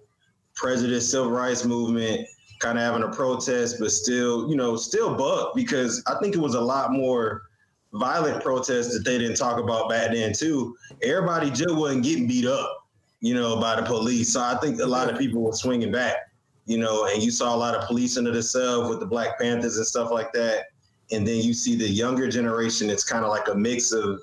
[0.56, 2.28] prejudice, civil rights movement,
[2.60, 6.40] kind of having a protest, but still, you know, still buck because I think it
[6.40, 7.44] was a lot more
[7.94, 10.76] violent protests that they didn't talk about back then too.
[11.02, 12.88] Everybody just wasn't getting beat up,
[13.20, 14.34] you know, by the police.
[14.34, 16.16] So I think a lot of people were swinging back,
[16.66, 19.40] you know, and you saw a lot of police into the cell with the Black
[19.40, 20.66] Panthers and stuff like that.
[21.12, 22.90] And then you see the younger generation.
[22.90, 24.22] It's kind of like a mix of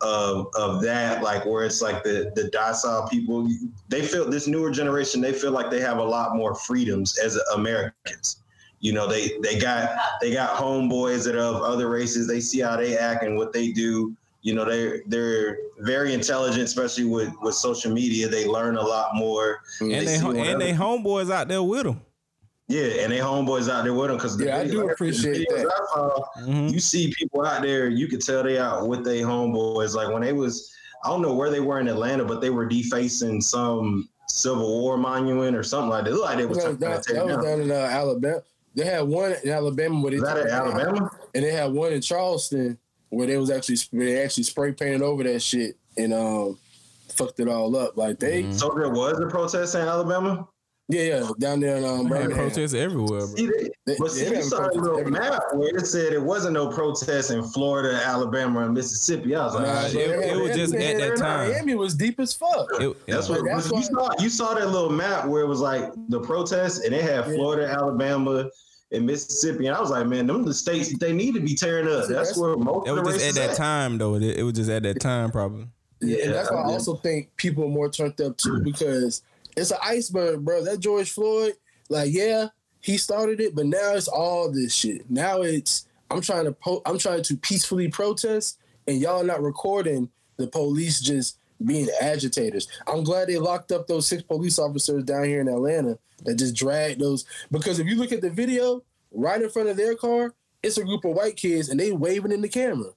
[0.00, 3.48] of of that, like where it's like the the docile people.
[3.88, 5.20] They feel this newer generation.
[5.20, 8.42] They feel like they have a lot more freedoms as Americans.
[8.80, 12.28] You know, they they got they got homeboys that are of other races.
[12.28, 14.16] They see how they act and what they do.
[14.42, 18.28] You know, they they're very intelligent, especially with with social media.
[18.28, 19.62] They learn a lot more.
[19.80, 22.00] and they what and they homeboys out there with them.
[22.68, 25.66] Yeah, and they homeboys out there with them because Yeah, I do appreciate that.
[25.66, 26.70] I saw, Mhm.
[26.72, 29.94] you see people out there, you could tell they out with their homeboys.
[29.94, 30.70] Like when they was,
[31.04, 34.96] I don't know where they were in Atlanta, but they were defacing some Civil War
[34.98, 36.10] monument or something like that.
[36.10, 37.44] It looked like they That was was, trying down, that was down.
[37.44, 38.42] down in uh, Alabama.
[38.74, 41.10] They had one in Alabama where they Is that in Alabama?
[41.34, 42.78] and they had one in Charleston
[43.08, 46.58] where they was actually they actually spray painted over that shit and um
[47.08, 47.96] fucked it all up.
[47.96, 48.54] Like they, Mhm.
[48.54, 50.46] So there was a protest in Alabama.
[50.88, 52.36] Yeah, yeah, down there in um, Birmingham.
[52.38, 53.26] protests everywhere, bro.
[53.36, 55.20] See, they, They- but see, you saw a little everywhere.
[55.30, 59.34] map where it said it wasn't no protests in Florida, Alabama, and Mississippi.
[59.34, 60.10] I was like, Nah, shit.
[60.10, 61.50] it- it was just at that time.
[61.50, 62.66] Miami was deep as fuck.
[62.80, 63.36] It- That's yeah.
[63.36, 64.10] what That's you saw.
[64.22, 67.34] You saw that little map where it was like the protests, and they had Yeah.
[67.34, 68.48] Florida, Alabama,
[68.90, 69.66] and Mississippi.
[69.66, 71.92] And I was like, man, them the states that they need to be tearing up.
[71.92, 73.56] That's that's- where most It of was the just at that at.
[73.56, 74.14] time though.
[74.14, 75.66] It, it was just at that time probably.
[76.00, 79.22] Yeah, and that's why I also think people are more turned up too because
[79.58, 80.64] it's an iceberg, bro.
[80.64, 81.54] That George Floyd,
[81.88, 82.48] like, yeah,
[82.80, 85.10] he started it, but now it's all this shit.
[85.10, 90.10] Now it's I'm trying to po- I'm trying to peacefully protest, and y'all not recording
[90.36, 92.68] the police just being agitators.
[92.86, 96.54] I'm glad they locked up those six police officers down here in Atlanta that just
[96.54, 100.34] dragged those because if you look at the video, right in front of their car,
[100.62, 102.90] it's a group of white kids and they waving in the camera.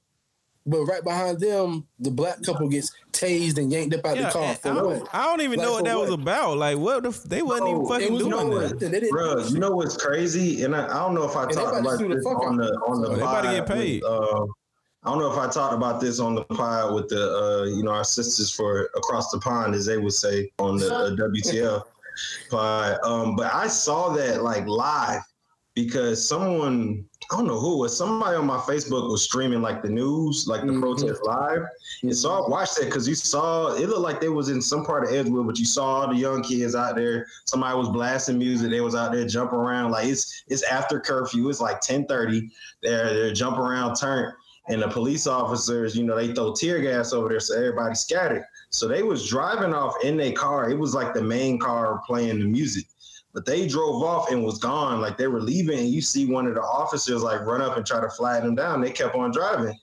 [0.65, 4.31] But right behind them, the black couple gets tased and yanked up out Yeah, the
[4.31, 4.55] car.
[4.55, 4.83] For I, what?
[4.83, 6.57] don't, I don't even Like, know what for that was about.
[6.57, 8.71] Like what the, f- they wasn't even Oh, fucking was doing no that.
[8.73, 8.91] nothing.
[8.91, 10.63] They didn't Bro, you know what's crazy?
[10.63, 12.25] And I, I don't know if I they talked about to about sue the this
[12.25, 14.03] on the on the they about to pod get paid.
[14.03, 14.45] with, uh,
[15.03, 17.81] I don't know if I talked about this on the pod with the uh, you
[17.81, 21.83] know our sisters for across the pond, as they would say on the uh, WTF
[22.51, 22.99] pod.
[23.03, 25.21] Um, but I saw that like live,
[25.73, 29.89] because someone I don't know who was somebody on my Facebook was streaming like the
[29.89, 30.81] news, like the mm-hmm.
[30.81, 31.59] protest live.
[31.59, 32.07] Mm-hmm.
[32.07, 34.83] And so I watched that because you saw it looked like they was in some
[34.83, 37.27] part of Edgewood, but you saw the young kids out there.
[37.45, 38.69] Somebody was blasting music.
[38.69, 39.91] They was out there jumping around.
[39.91, 41.47] Like it's it's after curfew.
[41.47, 42.49] It's like 1030.
[42.83, 44.33] They're they're jumping around, turn.
[44.67, 48.43] And the police officers, you know, they throw tear gas over there so everybody scattered.
[48.71, 50.69] So they was driving off in their car.
[50.69, 52.85] It was like the main car playing the music.
[53.33, 54.99] But they drove off and was gone.
[54.99, 57.85] Like they were leaving, and you see one of the officers like run up and
[57.85, 58.81] try to flag them down.
[58.81, 59.77] They kept on driving.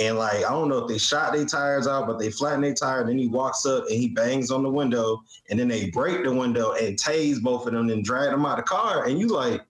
[0.00, 2.74] And like I don't know if they shot their tires out, but they flattened their
[2.74, 3.04] tire.
[3.04, 6.32] Then he walks up and he bangs on the window, and then they break the
[6.32, 9.04] window and tase both of them and drag them out of the car.
[9.04, 9.62] And you like,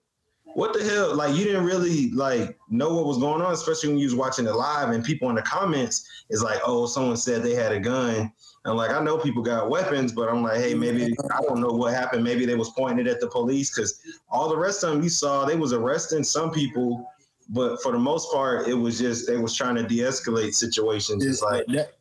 [0.45, 1.15] what the hell?
[1.15, 4.45] Like you didn't really like know what was going on, especially when you was watching
[4.45, 7.79] it live and people in the comments is like, oh, someone said they had a
[7.79, 8.31] gun
[8.65, 11.71] and like I know people got weapons, but I'm like, hey, maybe I don't know
[11.71, 12.23] what happened.
[12.23, 15.09] Maybe they was pointing it at the police because all the rest of them you
[15.09, 17.09] saw, they was arresting some people,
[17.49, 21.25] but for the most part, it was just they was trying to de-escalate situations.
[21.25, 21.93] It's like that,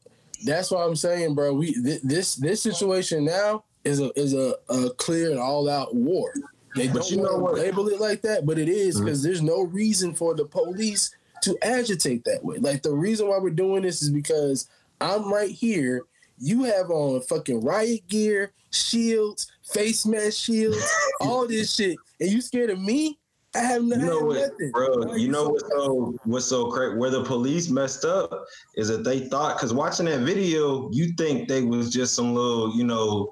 [0.45, 1.53] that's what I'm saying, bro.
[1.53, 5.95] We th- this this situation now is a is a, a clear and all out
[5.95, 6.33] war.
[6.77, 7.55] They but don't you know what?
[7.55, 9.27] label it like that, but it is because mm-hmm.
[9.27, 12.59] there's no reason for the police to agitate that way.
[12.59, 14.69] Like the reason why we're doing this is because
[15.01, 16.05] I'm right here
[16.39, 20.91] you have on fucking riot gear, shields, face mask shields,
[21.21, 23.19] all this shit, and you scared of me?
[23.55, 24.71] I have, no, you know what, nothing.
[24.71, 26.97] Bro, you know what's so what's so crazy?
[26.97, 31.49] Where the police messed up is that they thought because watching that video, you think
[31.49, 33.31] they was just some little, you know,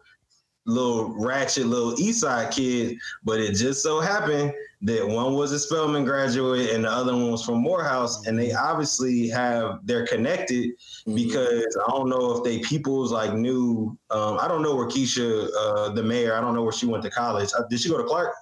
[0.67, 5.59] little ratchet little East Side kid, but it just so happened that one was a
[5.59, 10.71] Spelman graduate and the other one was from Morehouse, and they obviously have they're connected
[10.71, 11.15] mm-hmm.
[11.15, 13.99] because I don't know if they peoples like knew.
[14.11, 17.03] Um, I don't know where Keisha, uh, the mayor, I don't know where she went
[17.05, 17.51] to college.
[17.57, 18.33] Uh, did she go to Clark?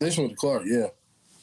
[0.00, 0.86] She went to Clark, yeah.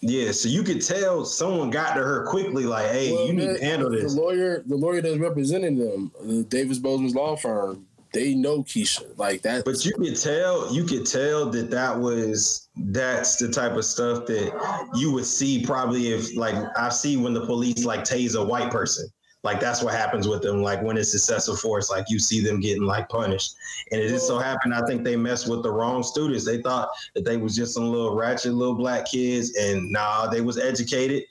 [0.04, 3.58] Yeah, so you could tell someone got to her quickly, like, "Hey, well, you need
[3.58, 7.86] to handle this." The lawyer, the lawyer that's representing them, the Davis Bozeman's law firm,
[8.14, 9.66] they know Keisha like that.
[9.66, 14.26] But you could tell, you could tell that that was that's the type of stuff
[14.28, 18.44] that you would see probably if like I see when the police like tase a
[18.44, 19.10] white person.
[19.44, 20.62] Like that's what happens with them.
[20.62, 23.56] Like when it's excessive force, like you see them getting like punished.
[23.92, 26.46] And it just so happened, I think they messed with the wrong students.
[26.46, 30.42] They thought that they was just some little ratchet little black kids, and nah, they
[30.42, 31.24] was educated,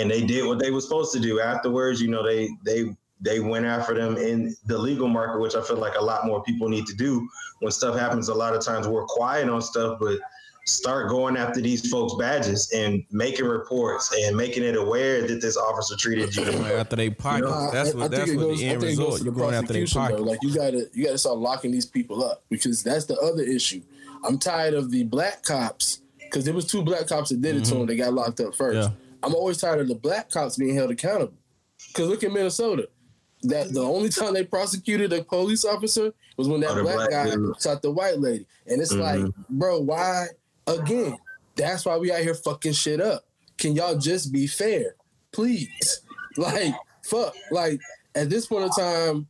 [0.00, 1.40] and they did what they was supposed to do.
[1.40, 5.62] Afterwards, you know, they they they went after them in the legal market, which I
[5.62, 7.28] feel like a lot more people need to do.
[7.60, 10.18] When stuff happens, a lot of times we're quiet on stuff, but
[10.68, 15.56] start going after these folks' badges and making reports and making it aware that this
[15.56, 17.44] officer treated you after they pocket.
[17.46, 19.22] You know, that's what I that's what goes, the end result.
[19.22, 20.20] You're going after their pocket.
[20.20, 23.82] Like you gotta you gotta start locking these people up because that's the other issue.
[24.24, 27.62] I'm tired of the black cops because there was two black cops that did it
[27.62, 27.72] mm-hmm.
[27.72, 27.86] to them.
[27.86, 28.90] They got locked up first.
[28.90, 28.94] Yeah.
[29.22, 31.34] I'm always tired of the black cops being held accountable.
[31.88, 32.88] Because look at Minnesota
[33.42, 37.10] that the only time they prosecuted a police officer was when that oh, black, black,
[37.10, 37.60] guy dude.
[37.60, 38.46] shot the white lady.
[38.66, 39.24] And it's mm-hmm.
[39.24, 40.26] like, bro, why
[40.66, 41.16] again?
[41.56, 43.24] That's why we out here fucking shit up.
[43.56, 44.94] Can y'all just be fair?
[45.32, 46.02] Please.
[46.36, 46.72] Like,
[47.02, 47.34] fuck.
[47.50, 47.80] Like,
[48.14, 49.26] at this point in time,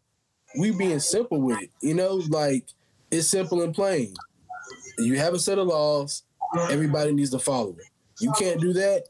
[0.58, 1.70] we being simple with it.
[1.80, 2.66] You know, like
[3.10, 4.14] it's simple and plain.
[4.98, 6.24] You have a set of laws,
[6.70, 7.86] everybody needs to follow it.
[8.20, 9.04] You can't do that.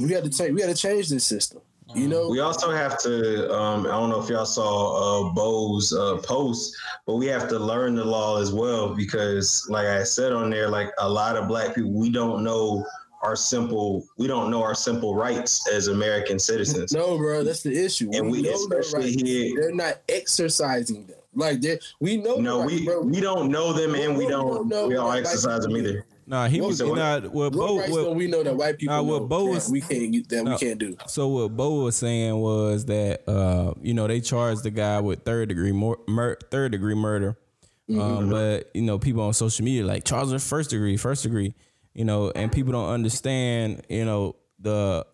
[0.00, 1.60] We got to change we got to change this system.
[1.94, 3.50] You know, we also have to.
[3.52, 7.58] Um, I don't know if y'all saw uh, Bo's uh, post, but we have to
[7.58, 11.48] learn the law as well because, like I said on there, like a lot of
[11.48, 12.84] Black people, we don't know
[13.22, 14.06] our simple.
[14.18, 16.92] We don't know our simple rights as American citizens.
[16.92, 18.10] No, bro, that's the issue.
[18.12, 21.16] And we, we especially here, they're not exercising them.
[21.34, 22.36] Like they, we know.
[22.36, 23.00] No, we bro.
[23.00, 24.64] we don't know them, and we don't.
[24.64, 26.04] We don't, we don't exercise them either.
[26.28, 27.76] Nah, he was not what Bo.
[27.88, 28.94] What, we know that white people.
[28.94, 30.94] Nah, what Bo was we can't that nah, we can't do.
[31.06, 35.24] So what Bo was saying was that uh, you know they charged the guy with
[35.24, 37.38] third degree mur- mur- third degree murder,
[37.88, 37.98] mm-hmm.
[37.98, 41.54] um, but you know people on social media like charged with first degree, first degree,
[41.94, 45.06] you know, and people don't understand you know the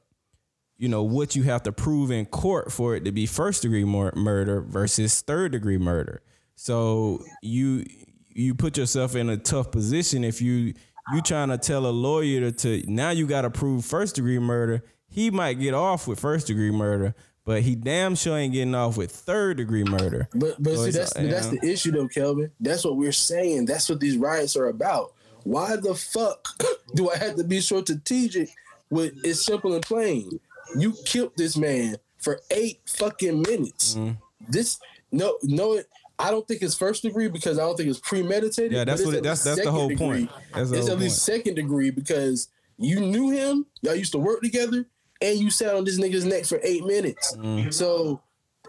[0.79, 3.85] you know what you have to prove in court for it to be first degree
[3.85, 6.23] mur- murder versus third degree murder.
[6.57, 7.85] So you
[8.31, 10.75] you put yourself in a tough position if you
[11.13, 14.39] you trying to tell a lawyer to, to now you got to prove first degree
[14.39, 14.83] murder.
[15.09, 17.15] He might get off with first degree murder,
[17.45, 20.29] but he damn sure ain't getting off with third degree murder.
[20.35, 22.51] But but so see that's that's the issue though, Kelvin.
[22.59, 23.67] That's what we're saying.
[23.67, 25.13] That's what these riots are about.
[25.45, 26.49] Why the fuck
[26.95, 28.49] do I have to be so strategic?
[28.91, 30.41] With it's simple and plain.
[30.77, 33.95] You killed this man for eight fucking minutes.
[33.95, 34.17] Mm.
[34.49, 34.79] This
[35.13, 35.81] no no
[36.25, 38.73] I don't think it's first degree because I don't think it's premeditated.
[38.73, 40.07] Yeah, that's what it, that's that's the whole degree.
[40.07, 40.31] point.
[40.55, 43.67] That's it's at least second degree because You knew him.
[43.83, 44.87] Y'all used to work together,
[45.21, 47.37] and you sat on this nigga's neck for eight minutes.
[47.37, 47.73] Mm.
[47.73, 48.21] So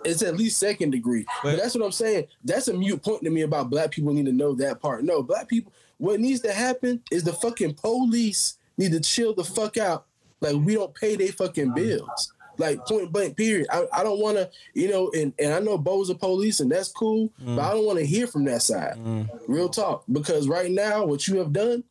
[0.04, 1.26] it's at least second degree.
[1.44, 2.28] But, but, that's what I'm saying.
[2.44, 5.04] That's a mute point to me about black people need to know that part.
[5.04, 5.74] No, black people.
[5.98, 10.06] What needs to happen is the fucking police need to chill the fuck out.
[10.42, 12.34] Like we don't pay their fucking bills.
[12.58, 13.68] Like point blank, period.
[13.72, 16.72] I, I don't want to, you know, and, and I know Bo's a police and
[16.72, 17.56] that's cool, mm.
[17.56, 18.96] but I don't want to hear from that side.
[18.98, 19.30] Mm.
[19.48, 20.04] Real talk.
[20.12, 21.84] Because right now, what you have done,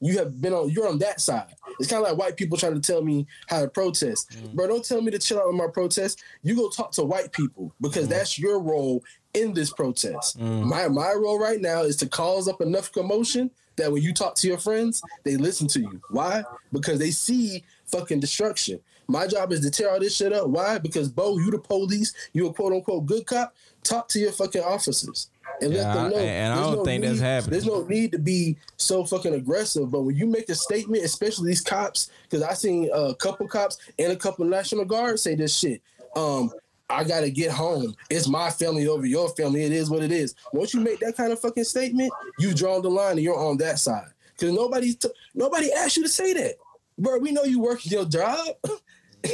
[0.00, 1.54] you have been on, you're on that side.
[1.78, 4.30] It's kind of like white people trying to tell me how to protest.
[4.30, 4.54] Mm.
[4.54, 6.22] Bro, don't tell me to chill out with my protest.
[6.42, 8.10] You go talk to white people because mm.
[8.10, 9.02] that's your role
[9.34, 10.38] in this protest.
[10.38, 10.64] Mm.
[10.64, 14.34] My my role right now is to cause up enough commotion that when you talk
[14.36, 16.00] to your friends, they listen to you.
[16.10, 16.44] Why?
[16.72, 18.80] Because they see fucking destruction.
[19.08, 20.48] My job is to tear all this shit up.
[20.48, 20.78] Why?
[20.78, 23.54] Because Bo, you the police, you a quote unquote good cop.
[23.82, 25.28] Talk to your fucking officers
[25.60, 26.16] and yeah, let them know.
[26.18, 27.50] And I don't no think need, that's happening.
[27.50, 29.90] There's no need to be so fucking aggressive.
[29.90, 33.78] But when you make a statement, especially these cops, because I seen a couple cops
[33.98, 35.82] and a couple National Guard say this shit.
[36.14, 36.52] Um,
[36.90, 37.94] I gotta get home.
[38.10, 39.64] It's my family over your family.
[39.64, 40.34] It is what it is.
[40.52, 43.56] Once you make that kind of fucking statement, you draw the line and you're on
[43.58, 44.08] that side.
[44.32, 46.56] Because nobody, t- nobody asked you to say that,
[46.98, 47.18] bro.
[47.18, 48.46] We know you work your job.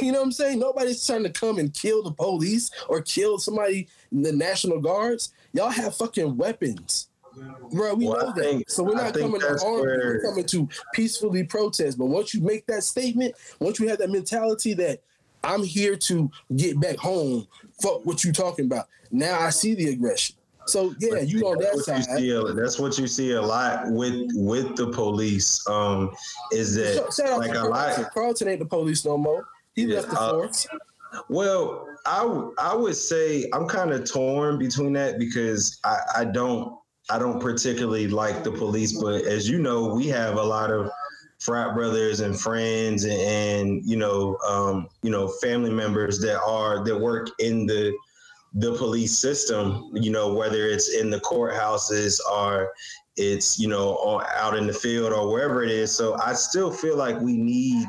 [0.03, 0.59] You know what I'm saying?
[0.59, 5.33] Nobody's trying to come and kill the police or kill somebody in the National Guards.
[5.51, 7.07] Y'all have fucking weapons.
[7.71, 8.43] Bro, we well, know that.
[8.43, 9.81] Think, so we're not coming to where...
[9.81, 11.97] we're coming to peacefully protest.
[11.97, 15.01] But once you make that statement, once you have that mentality that
[15.43, 17.47] I'm here to get back home,
[17.81, 18.87] fuck what you talking about.
[19.11, 20.35] Now I see the aggression.
[20.69, 22.03] So yeah, but you on that side.
[22.03, 25.67] See, that's what you see a lot with with the police.
[25.67, 26.11] Um,
[26.51, 28.11] is that shout, like a lot?
[28.13, 29.47] Carlton ain't the police no more.
[29.75, 30.67] He yeah, left the uh, force.
[31.29, 36.77] Well, I I would say I'm kind of torn between that because I, I don't
[37.09, 40.91] I don't particularly like the police, but as you know, we have a lot of
[41.39, 46.83] frat brothers and friends and, and you know um, you know family members that are
[46.83, 47.95] that work in the
[48.53, 49.91] the police system.
[49.93, 52.71] You know whether it's in the courthouses or
[53.15, 55.91] it's you know out in the field or wherever it is.
[55.91, 57.85] So I still feel like we need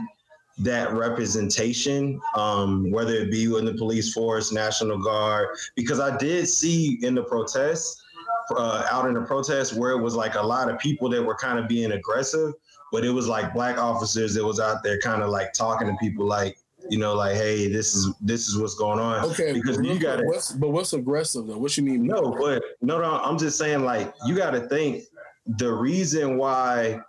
[0.61, 6.49] that representation, um, whether it be in the police force, National Guard, because I did
[6.49, 8.03] see in the protests,
[8.51, 11.35] uh, out in the protests, where it was like a lot of people that were
[11.35, 12.53] kind of being aggressive,
[12.93, 15.97] but it was like black officers that was out there kind of like talking to
[15.99, 16.59] people like,
[16.91, 19.25] you know, like, hey, this is this is what's going on.
[19.31, 20.57] Okay, because you got to.
[20.59, 21.59] But what's aggressive though?
[21.59, 22.07] What you mean?
[22.07, 23.21] No, but no, no.
[23.23, 25.05] I'm just saying, like, you got to think
[25.47, 27.01] the reason why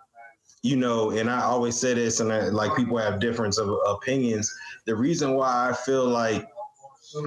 [0.62, 4.54] you know, and I always say this, and I, like people have difference of opinions.
[4.84, 6.46] The reason why I feel like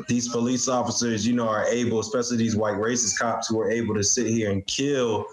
[0.08, 3.94] these police officers, you know, are able, especially these white racist cops who are able
[3.96, 5.26] to sit here and kill,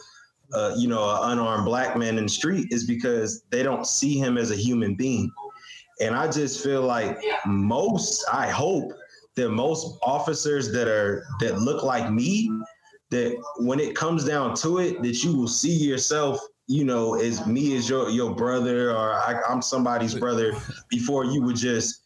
[0.53, 4.19] uh, you know, an unarmed black man in the street, is because they don't see
[4.19, 5.31] him as a human being.
[6.03, 8.93] And I just feel like most, I hope
[9.37, 12.51] that most officers that are that look like me,
[13.11, 17.47] that when it comes down to it, that you will see yourself you know, as
[17.47, 20.53] me as your your brother or I, am somebody's brother
[20.89, 22.03] before you would just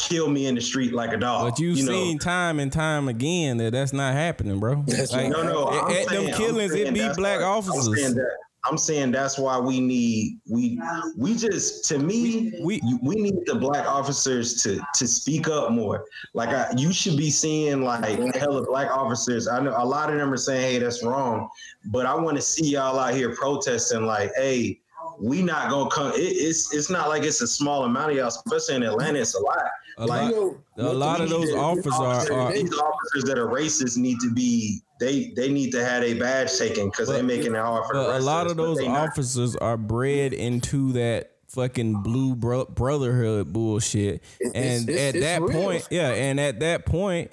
[0.00, 1.50] kill me in the street like a dog.
[1.50, 2.18] But you've you seen know?
[2.18, 4.82] time and time again that that's not happening, bro.
[4.86, 5.70] That's like, no, no.
[5.70, 8.18] At, at saying, them killings, it be black why, officers.
[8.64, 10.80] I'm saying, that, I'm saying that's why we need we
[11.16, 16.04] we just to me we we need the black officers to to speak up more.
[16.34, 19.48] Like I, you should be seeing like hella black officers.
[19.48, 21.48] I know a lot of them are saying, "Hey, that's wrong,"
[21.86, 24.06] but I want to see y'all out here protesting.
[24.06, 24.80] Like, "Hey,
[25.20, 28.28] we not gonna come." It, it's it's not like it's a small amount of y'all,
[28.28, 29.20] especially in Atlanta.
[29.20, 29.58] It's a lot.
[29.98, 33.96] A like lot, a lot of those officers are, are these officers that are racist
[33.96, 37.60] need to be they they need to have a badge taken because they're making it
[37.60, 38.22] hard for the rest.
[38.22, 39.62] A lot of, those officers not.
[39.62, 45.42] are bred into that fucking blue bro- brotherhood bullshit, it's, and it's, at it's that
[45.42, 45.62] real.
[45.62, 47.32] point, yeah, and at that point,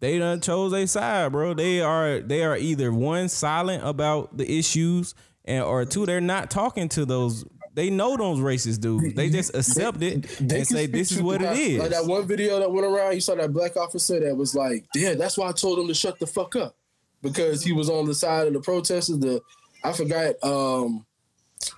[0.00, 1.54] they done chose a side, bro.
[1.54, 6.50] They are they are either one silent about the issues, and or two they're not
[6.50, 7.44] talking to those
[7.78, 9.14] they know those racist dudes.
[9.14, 11.78] They just accept they, it they and say this is what it is.
[11.78, 14.84] Like that one video that went around, you saw that black officer that was like,
[14.96, 16.74] "Yeah, that's why I told him to shut the fuck up,"
[17.22, 19.18] because he was on the side of the protesters.
[19.18, 19.40] The
[19.84, 20.34] I forgot.
[20.42, 21.04] um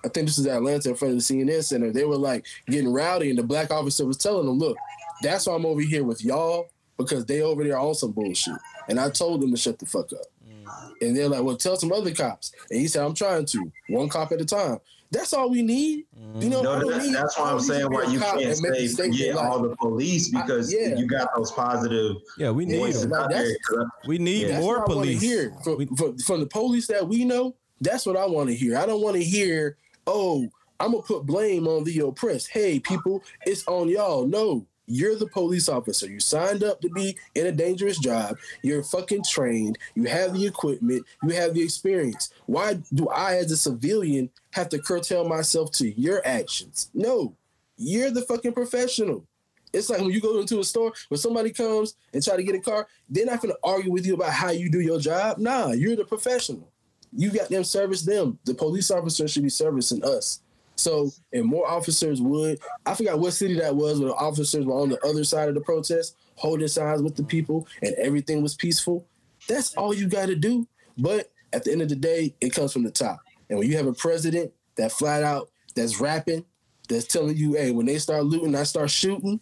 [0.04, 1.90] I think this is Atlanta in front of the CNN Center.
[1.90, 4.76] They were like getting rowdy, and the black officer was telling them, "Look,
[5.22, 6.68] that's why I'm over here with y'all
[6.98, 8.56] because they over there on some bullshit."
[8.88, 10.26] And I told them to shut the fuck up.
[10.46, 10.92] Mm.
[11.00, 14.08] And they're like, "Well, tell some other cops." And he said, "I'm trying to, one
[14.08, 14.80] cop at a time."
[15.12, 16.06] That's all we need.
[16.38, 19.34] You know, mm, no, that, need, that's why I'm saying why you can't say forget
[19.34, 20.96] like, all the police because I, yeah.
[20.96, 22.16] you got those positive.
[22.38, 25.20] Yeah, we need yeah, we need yeah, more police.
[25.20, 27.56] Hear from, from, from the police that we know.
[27.80, 28.76] That's what I want to hear.
[28.76, 29.76] I don't want to hear.
[30.06, 30.48] Oh,
[30.78, 32.48] I'm gonna put blame on the oppressed.
[32.48, 34.26] Hey, people, it's on y'all.
[34.26, 36.10] No, you're the police officer.
[36.10, 38.36] You signed up to be in a dangerous job.
[38.62, 39.78] You're fucking trained.
[39.94, 41.06] You have the equipment.
[41.22, 42.30] You have the experience.
[42.46, 46.90] Why do I, as a civilian, have to curtail myself to your actions?
[46.92, 47.36] No,
[47.76, 49.24] you're the fucking professional.
[49.72, 52.56] It's like when you go into a store, when somebody comes and try to get
[52.56, 55.38] a car, they're not gonna argue with you about how you do your job.
[55.38, 56.68] Nah, you're the professional.
[57.12, 58.40] You got them service them.
[58.44, 60.42] The police officer should be servicing us.
[60.80, 62.58] So, and more officers would.
[62.86, 65.54] I forgot what city that was, where the officers were on the other side of
[65.54, 69.06] the protest, holding signs with the people, and everything was peaceful.
[69.46, 70.66] That's all you got to do.
[70.96, 73.20] But at the end of the day, it comes from the top.
[73.48, 76.44] And when you have a president that flat out that's rapping,
[76.88, 79.40] that's telling you, hey, when they start looting, I start shooting.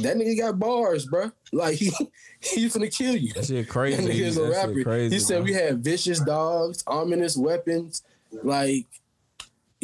[0.00, 1.30] That nigga got bars, bro.
[1.52, 1.92] Like he
[2.40, 3.32] he's gonna kill you.
[3.34, 4.02] That shit crazy.
[4.02, 4.82] That nigga's a rapper.
[4.82, 5.44] Crazy, he said bro.
[5.44, 8.02] we had vicious dogs, ominous weapons.
[8.42, 8.86] Like,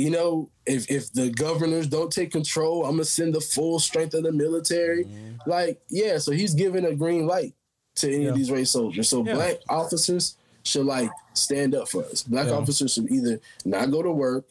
[0.01, 4.15] you know, if if the governors don't take control, I'm gonna send the full strength
[4.15, 5.05] of the military.
[5.05, 5.51] Mm-hmm.
[5.51, 7.55] Like, yeah, so he's giving a green light
[7.97, 8.31] to any yeah.
[8.31, 9.09] of these race soldiers.
[9.09, 9.35] So yeah.
[9.35, 12.23] black officers should like stand up for us.
[12.23, 12.55] Black yeah.
[12.55, 14.47] officers should either not go to work,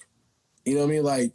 [0.65, 1.03] you know what I mean?
[1.03, 1.33] Like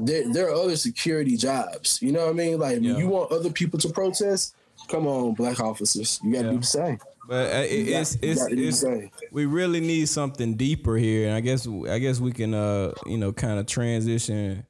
[0.00, 2.00] there, there are other security jobs.
[2.00, 2.58] You know what I mean?
[2.58, 4.54] Like you want other people to protest,
[4.88, 6.52] come on, black officers, you got to yeah.
[6.52, 6.98] do the same.
[7.28, 11.40] But uh, it, it's it's, it's, it's we really need something deeper here, and I
[11.40, 14.64] guess I guess we can uh you know kind of transition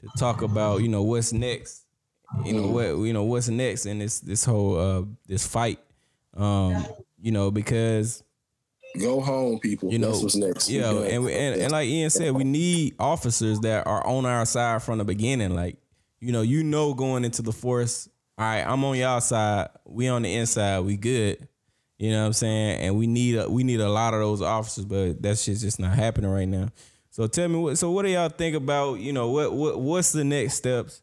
[0.00, 1.84] to talk about you know what's next.
[2.44, 5.80] You know what you know what's next in this this whole uh this fight.
[6.36, 6.86] Um,
[7.20, 8.22] you know because
[9.00, 9.92] Go home, people.
[9.92, 10.70] You know That's what's next.
[10.70, 14.46] Yeah, and, we, and and like Ian said, we need officers that are on our
[14.46, 15.54] side from the beginning.
[15.54, 15.76] Like,
[16.20, 18.08] you know, you know, going into the force.
[18.38, 19.68] All right, I'm on y'all side.
[19.84, 20.80] We on the inside.
[20.80, 21.46] We good.
[21.98, 22.80] You know what I'm saying?
[22.80, 25.80] And we need a we need a lot of those officers, but that shit's just
[25.80, 26.68] not happening right now.
[27.10, 27.78] So tell me what.
[27.78, 28.94] So what do y'all think about?
[29.00, 31.02] You know what what what's the next steps?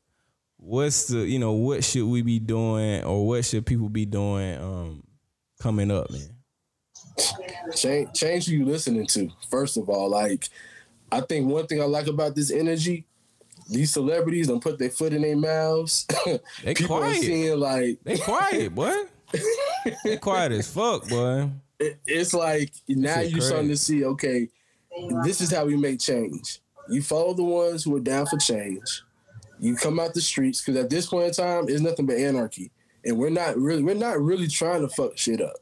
[0.57, 4.57] What's the you know what should we be doing or what should people be doing
[4.59, 5.03] um
[5.59, 6.29] coming up, man?
[7.75, 9.29] change change who you listening to.
[9.49, 10.49] First of all, like
[11.11, 13.05] I think one thing I like about this energy,
[13.69, 16.05] these celebrities don't put their foot in their mouths.
[16.63, 17.21] They People quiet.
[17.21, 18.93] seeing like they quiet, boy.
[20.21, 21.49] Quiet as fuck, boy.
[21.79, 23.41] It, it's like now you're crazy.
[23.41, 24.05] starting to see.
[24.05, 24.49] Okay,
[25.23, 26.59] this is how we make change.
[26.89, 29.03] You follow the ones who are down for change.
[29.59, 32.71] You come out the streets because at this point in time, it's nothing but anarchy,
[33.05, 35.55] and we're not really we're not really trying to fuck shit up.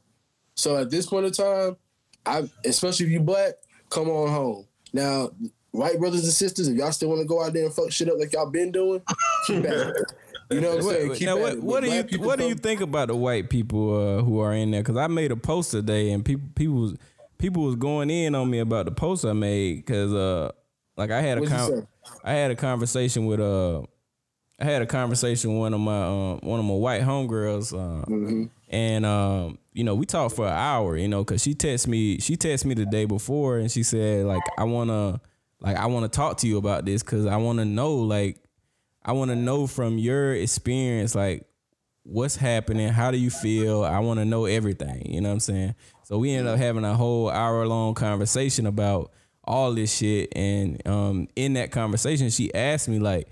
[0.55, 1.78] So at this point in time,
[2.26, 3.53] I especially if you black,
[3.89, 4.67] come on home.
[4.93, 5.32] Now,
[5.72, 8.09] white brothers and sisters, if y'all still want to go out there and fuck shit
[8.09, 9.01] up like y'all been doing,
[9.47, 10.13] keep at it.
[10.51, 11.13] You know what I'm saying?
[11.15, 14.21] Keep now, what, what do you what do you think about the white people uh,
[14.21, 14.81] who are in there?
[14.81, 16.95] Because I made a post today, and people people was
[17.37, 20.51] people was going in on me about the post I made because uh
[20.97, 21.87] like I had a con-
[22.23, 23.81] I had a conversation with uh
[24.59, 28.05] I had a conversation with one of my uh, one of my white homegirls uh,
[28.05, 28.45] mm-hmm.
[28.69, 32.19] and um you know, we talked for an hour, you know, cause she texted me,
[32.19, 35.21] she texted me the day before and she said, like, I wanna,
[35.61, 38.37] like, I wanna talk to you about this cause I wanna know, like,
[39.03, 41.45] I wanna know from your experience, like,
[42.03, 43.83] what's happening, how do you feel?
[43.83, 45.75] I wanna know everything, you know what I'm saying?
[46.03, 49.11] So we ended up having a whole hour long conversation about
[49.43, 50.31] all this shit.
[50.35, 53.27] And um, in that conversation, she asked me, like,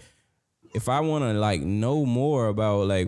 [0.73, 3.07] if I wanna, like, know more about, like,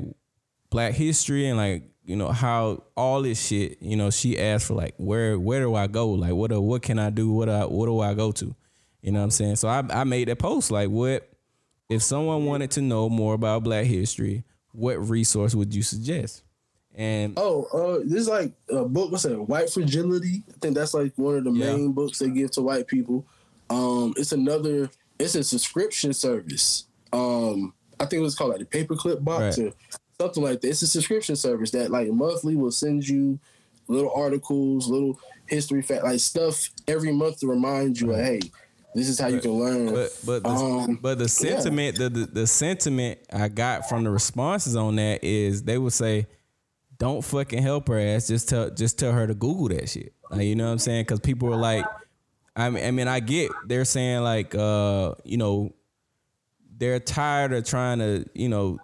[0.70, 4.74] black history and, like, you know how all this shit you know she asked for
[4.74, 7.86] like where where do i go like what what can i do what I, what
[7.86, 8.56] do i go to
[9.02, 11.31] you know what i'm saying so i, I made that post like what
[11.92, 16.44] if someone wanted to know more about black history what resource would you suggest
[16.96, 20.94] and oh uh this is like a book what's that white fragility i think that's
[20.94, 21.74] like one of the yeah.
[21.74, 23.26] main books they give to white people
[23.70, 24.90] um it's another
[25.20, 29.68] it's a subscription service um I think it was called like the paperclip box right.
[29.68, 29.74] or
[30.20, 30.70] something like that.
[30.70, 33.40] It's a subscription service that like monthly will send you
[33.88, 38.40] little articles, little history fact, like stuff every month to remind you, hey,
[38.94, 39.94] this is how you can learn.
[39.94, 42.10] But but the, um, but the sentiment yeah.
[42.10, 46.28] the, the, the sentiment I got from the responses on that is they would say,
[46.98, 48.28] don't fucking help her ass.
[48.28, 50.14] Just tell just tell her to Google that shit.
[50.30, 51.04] Like, you know what I'm saying?
[51.04, 51.86] Because people are like,
[52.56, 55.74] I mean, I mean, I get they're saying like, uh, you know,
[56.78, 58.80] they're tired of trying to, you know,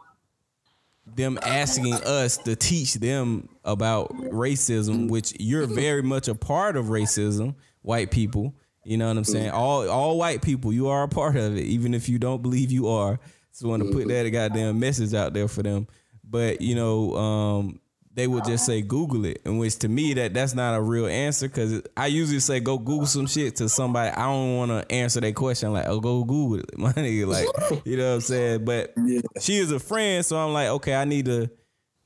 [1.05, 6.86] them asking us to teach them about racism, which you're very much a part of
[6.86, 8.53] racism, white people.
[8.88, 9.50] You know what I'm saying?
[9.50, 12.72] All all white people, you are a part of it, even if you don't believe
[12.72, 13.20] you are.
[13.52, 15.88] Just want to put that goddamn message out there for them.
[16.24, 17.80] But you know, um,
[18.14, 21.06] they would just say Google it, in which to me that that's not a real
[21.06, 24.10] answer because I usually say go Google some shit to somebody.
[24.10, 27.28] I don't want to answer that question like oh go Google it, my nigga.
[27.28, 28.64] Like you know what I'm saying.
[28.64, 28.94] But
[29.42, 31.50] she is a friend, so I'm like okay, I need to.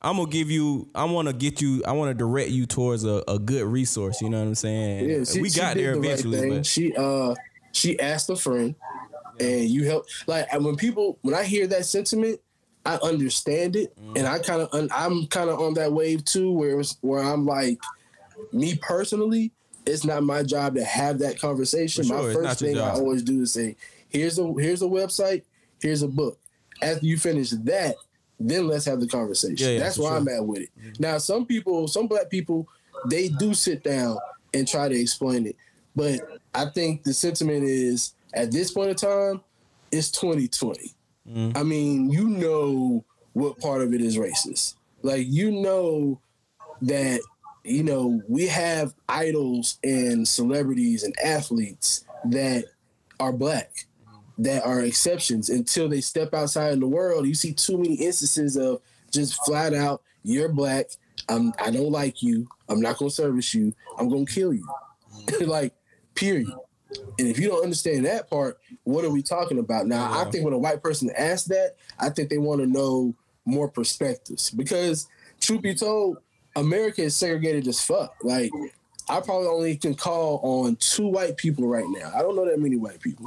[0.02, 0.90] I'm gonna give you.
[0.96, 1.84] I want to get you.
[1.86, 4.22] I want to direct you towards a, a good resource.
[4.22, 5.10] You know what I'm saying?
[5.10, 6.50] Yeah, she, we got there the eventually.
[6.50, 7.36] Right she uh
[7.72, 8.74] she asked a friend,
[9.40, 9.48] yeah.
[9.48, 10.08] and you help.
[10.26, 12.40] Like when people when I hear that sentiment,
[12.86, 14.18] I understand it, mm.
[14.18, 17.80] and I kind of I'm kind of on that wave too, where where I'm like,
[18.52, 19.52] me personally,
[19.86, 22.06] it's not my job to have that conversation.
[22.06, 23.76] Sure, my first thing I always do is say,
[24.10, 25.44] here's a here's a website,
[25.80, 26.40] here's a book.
[26.82, 27.98] After you finish that,
[28.50, 29.58] then let's have the conversation.
[29.58, 30.18] Yeah, yeah, That's where sure.
[30.18, 30.70] I'm at with it.
[30.80, 31.04] Mm-hmm.
[31.04, 32.68] Now, some people, some black people,
[33.10, 34.18] they do sit down
[34.54, 35.56] and try to explain it,
[35.96, 36.20] but
[36.54, 39.42] I think the sentiment is at this point in time,
[39.92, 40.94] it's 2020
[41.30, 41.56] Mm.
[41.56, 44.76] I mean, you know what part of it is racist.
[45.02, 46.20] Like you know
[46.82, 47.22] that
[47.64, 52.66] you know we have idols and celebrities and athletes that
[53.20, 53.86] are black
[54.42, 57.28] that are exceptions until they step outside in the world.
[57.28, 58.82] You see too many instances of
[59.12, 60.88] just flat out, you're black.
[61.30, 62.48] I'm I don't like you.
[62.68, 63.74] I'm not gonna service you.
[64.00, 64.68] I'm gonna kill you.
[65.42, 65.74] like,
[66.16, 66.52] period.
[67.20, 69.86] And if you don't understand that part, what are we talking about?
[69.86, 70.22] Now, yeah.
[70.22, 73.14] I think when a white person asks that, I think they want to know
[73.46, 75.08] more perspectives because,
[75.40, 76.18] truth be told,
[76.56, 78.16] America is segregated as fuck.
[78.24, 78.52] Like,
[79.10, 82.12] I probably only can call on two white people right now.
[82.16, 83.26] I don't know that many white people.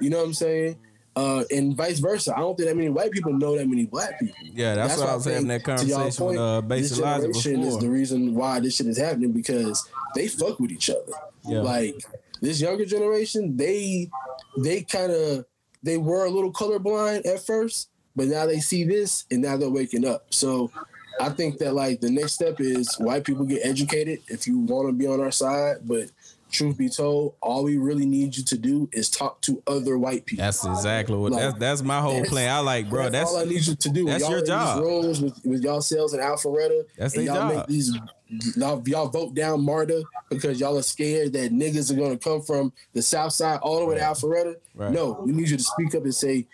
[0.00, 0.76] You know what I'm saying?
[1.16, 2.34] Uh, and vice versa.
[2.36, 4.34] I don't think that many white people know that many black people.
[4.42, 7.62] Yeah, that's, that's what I was having that conversation point, with uh, Basic This generation
[7.62, 11.12] is the reason why this shit is happening because they fuck with each other.
[11.46, 11.60] Yeah.
[11.60, 12.02] Like
[12.40, 14.10] this younger generation, they
[14.58, 15.46] they kind of
[15.84, 19.70] they were a little colorblind at first, but now they see this and now they're
[19.70, 20.26] waking up.
[20.30, 20.72] So
[21.20, 24.88] I think that like the next step is white people get educated if you want
[24.88, 26.10] to be on our side, but
[26.54, 30.24] truth be told, all we really need you to do is talk to other white
[30.24, 30.44] people.
[30.44, 32.50] That's exactly what like, that's that's my whole plan.
[32.50, 33.04] I like, bro.
[33.04, 34.06] That's, that's, all I need you to do.
[34.06, 34.82] That's y'all your job.
[34.82, 36.84] Rooms with, with y'all sales and Alpharetta.
[36.96, 37.54] That's their job.
[37.54, 37.96] Make these
[38.56, 42.72] y'all, y'all vote down MARTA because y'all are scared that niggas are gonna come from
[42.92, 44.14] the south side all the way right.
[44.14, 44.56] to Alpharetta.
[44.74, 44.92] Right.
[44.92, 46.46] No, we need you to speak up and say,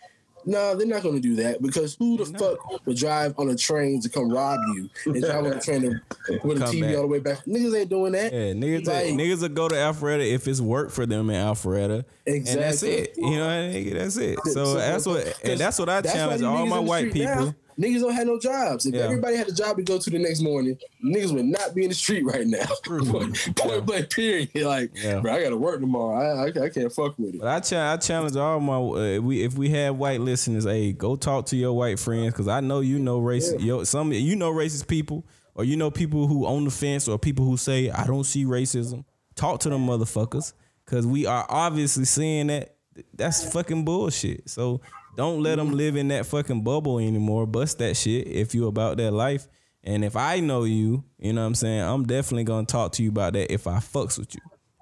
[0.44, 3.56] no, they're not going to do that because who the fuck would drive on a
[3.56, 6.00] train to come rob you and drive on a train to
[6.40, 6.96] put a TV back.
[6.96, 7.44] all the way back?
[7.44, 8.32] Niggas ain't doing that.
[8.32, 12.04] Yeah, niggas, like, niggas will go to Alpharetta if it's work for them in Alpharetta.
[12.26, 12.52] Exactly.
[12.52, 13.14] And that's it.
[13.16, 13.94] You know, what I mean?
[13.94, 14.38] that's it.
[14.44, 17.46] So, so that's what, and that's what I challenge all my white people.
[17.46, 18.86] Now niggas don't have no jobs.
[18.86, 19.02] If yeah.
[19.02, 21.88] everybody had a job to go to the next morning, niggas would not be in
[21.88, 22.66] the street right now.
[22.84, 24.50] point, point blank, period.
[24.54, 25.20] Like, yeah.
[25.20, 26.18] bro, I got to work tomorrow.
[26.18, 27.40] I, I, I, can't fuck with it.
[27.40, 30.64] But I, ch- I challenge all my uh, if we if we have white listeners,
[30.64, 33.60] hey, go talk to your white friends because I know you know racist.
[33.60, 33.66] Yeah.
[33.66, 37.18] Yo, some you know racist people, or you know people who own the fence, or
[37.18, 39.04] people who say I don't see racism.
[39.36, 40.52] Talk to them motherfuckers
[40.84, 42.76] because we are obviously seeing that
[43.14, 44.48] that's fucking bullshit.
[44.50, 44.80] So
[45.20, 47.46] don't let them live in that fucking bubble anymore.
[47.46, 49.48] Bust that shit if you about that life.
[49.84, 53.02] And if I know you, you know what I'm saying, I'm definitely gonna talk to
[53.02, 54.40] you about that if I fucks with you.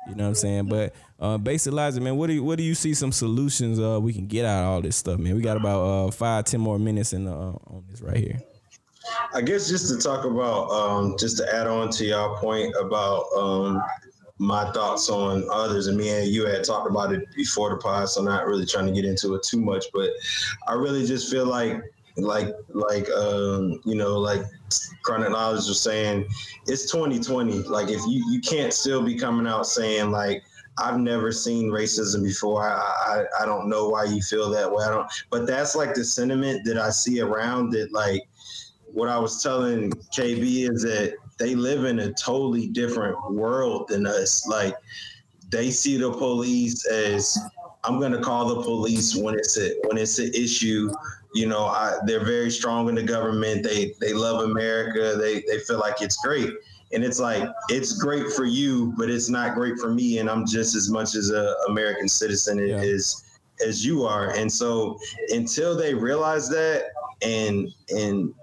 [0.09, 0.66] You know what I'm saying?
[0.66, 3.99] But uh basic Elijah, man, what do you what do you see some solutions uh
[4.01, 5.34] we can get out of all this stuff, man?
[5.34, 8.41] We got about uh five, ten more minutes in uh, on this right here.
[9.34, 13.24] I guess just to talk about um just to add on to y'all point about
[13.36, 13.82] um
[14.39, 15.86] my thoughts on others.
[15.86, 18.86] And me and you had talked about it before the pod, so not really trying
[18.86, 19.86] to get into it too much.
[19.93, 20.11] But
[20.66, 21.82] I really just feel like,
[22.16, 24.43] like, like, um, you know, like
[25.03, 26.26] Chronic Knowledge was saying,
[26.66, 27.62] it's 2020.
[27.62, 30.43] Like, if you you can't still be coming out saying like.
[30.80, 32.62] I've never seen racism before.
[32.62, 34.84] I, I I don't know why you feel that way.
[34.84, 35.11] I don't.
[35.28, 37.91] But that's like the sentiment that I see around it.
[37.91, 38.22] Like
[38.93, 44.07] what I was telling KB is that they live in a totally different world than
[44.07, 44.47] us.
[44.47, 44.74] Like
[45.49, 47.39] they see the police as
[47.84, 50.93] I'm gonna call the police when it's a when it's an issue.
[51.34, 53.62] You know, I, they're very strong in the government.
[53.62, 55.16] They they love America.
[55.18, 56.51] They they feel like it's great.
[56.93, 60.18] And it's like it's great for you, but it's not great for me.
[60.18, 62.76] And I'm just as much as a American citizen yeah.
[62.76, 63.24] as
[63.66, 64.30] as you are.
[64.30, 66.86] And so until they realize that
[67.22, 68.34] and and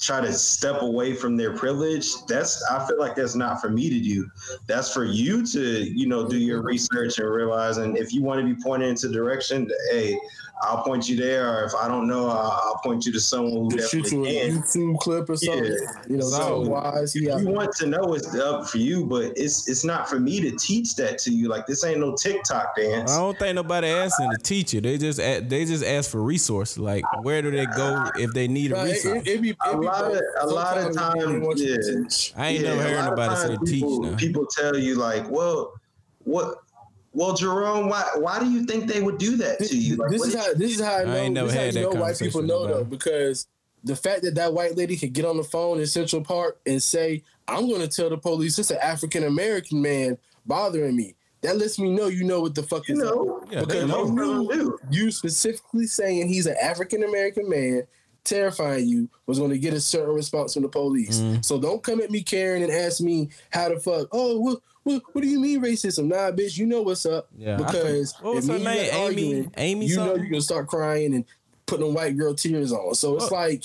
[0.00, 3.90] try to step away from their privilege that's i feel like that's not for me
[3.90, 4.30] to do.
[4.66, 8.40] That's for you to you know do your research and realize and if you want
[8.40, 10.18] to be pointed into direction hey
[10.62, 13.70] I'll point you there, or if I don't know, I'll, I'll point you to someone
[13.70, 15.64] who shoot you a YouTube clip or something.
[15.64, 16.02] Yeah.
[16.08, 17.12] You know, so wise.
[17.12, 20.40] He you want to know, it's up for you, but it's it's not for me
[20.40, 21.48] to teach that to you.
[21.48, 23.12] Like this ain't no TikTok dance.
[23.12, 24.80] I don't think nobody asking to teach you.
[24.80, 26.78] They just they just ask for resources.
[26.78, 29.22] Like where do they go if they need a resource?
[29.26, 32.42] It, it, it be, a lot of a lot of times, yeah.
[32.42, 34.10] I ain't yeah, never heard nobody say people, teach.
[34.10, 34.16] Now.
[34.16, 35.74] People tell you like, well,
[36.24, 36.62] what
[37.12, 39.96] well, Jerome, why why do you think they would do that to you?
[39.96, 41.44] Like, this is how this is how I know.
[41.44, 43.46] I this how you know white people know though, because
[43.84, 46.82] the fact that that white lady could get on the phone in Central Park and
[46.82, 51.56] say, "I'm going to tell the police it's an African American man bothering me," that
[51.56, 53.52] lets me know you know what the fuck is know, up.
[53.52, 57.84] Yeah, because you knew you specifically saying he's an African American man
[58.24, 61.20] terrifying you was going to get a certain response from the police.
[61.20, 61.44] Mm.
[61.44, 64.08] So don't come at me, Karen, and ask me how the fuck.
[64.12, 66.06] Oh, what, what, what do you mean racism?
[66.06, 67.28] Nah, bitch, you know what's up.
[67.36, 67.56] Yeah.
[67.56, 68.66] Because what was her name?
[68.66, 68.90] Amy.
[68.90, 69.86] Arguing, Amy.
[69.86, 70.16] You something?
[70.16, 71.24] know you're gonna start crying and
[71.66, 72.94] putting them white girl tears on.
[72.94, 73.64] So it's like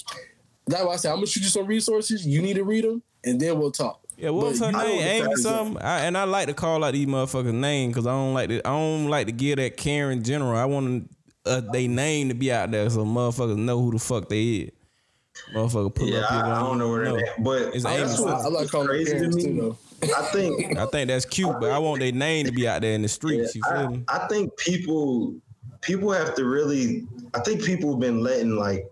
[0.68, 2.28] that's why I said I'm gonna shoot you some resources.
[2.28, 4.02] You need to read them, and then we'll talk.
[4.18, 5.02] Yeah, what was her name?
[5.02, 5.82] Amy something.
[5.82, 8.68] I, and I like to call out these motherfuckers' name because I don't like to.
[8.68, 10.56] I don't like to give that Karen general.
[10.56, 11.10] I want
[11.46, 14.72] uh, they name to be out there so motherfuckers know who the fuck they is.
[15.54, 16.32] Motherfucker pull yeah, up.
[16.32, 18.04] I, I don't know where they're at, but it's Amy.
[18.04, 19.44] I, I like calling crazy to me.
[19.44, 19.78] Too, though.
[20.12, 22.94] I think I think that's cute, but I want their name to be out there
[22.94, 23.56] in the streets.
[23.56, 24.04] Yeah, you feel I, me?
[24.08, 25.36] I think people
[25.82, 27.06] people have to really.
[27.34, 28.90] I think people have been letting like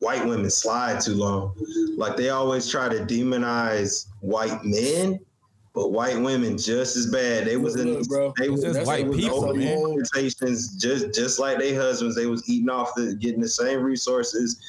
[0.00, 1.54] white women slide too long.
[1.96, 5.20] Like they always try to demonize white men,
[5.72, 7.46] but white women just as bad.
[7.46, 8.32] They was in bro.
[8.38, 9.98] they was just white people, man.
[10.12, 12.16] just just like their husbands.
[12.16, 14.60] They was eating off the getting the same resources,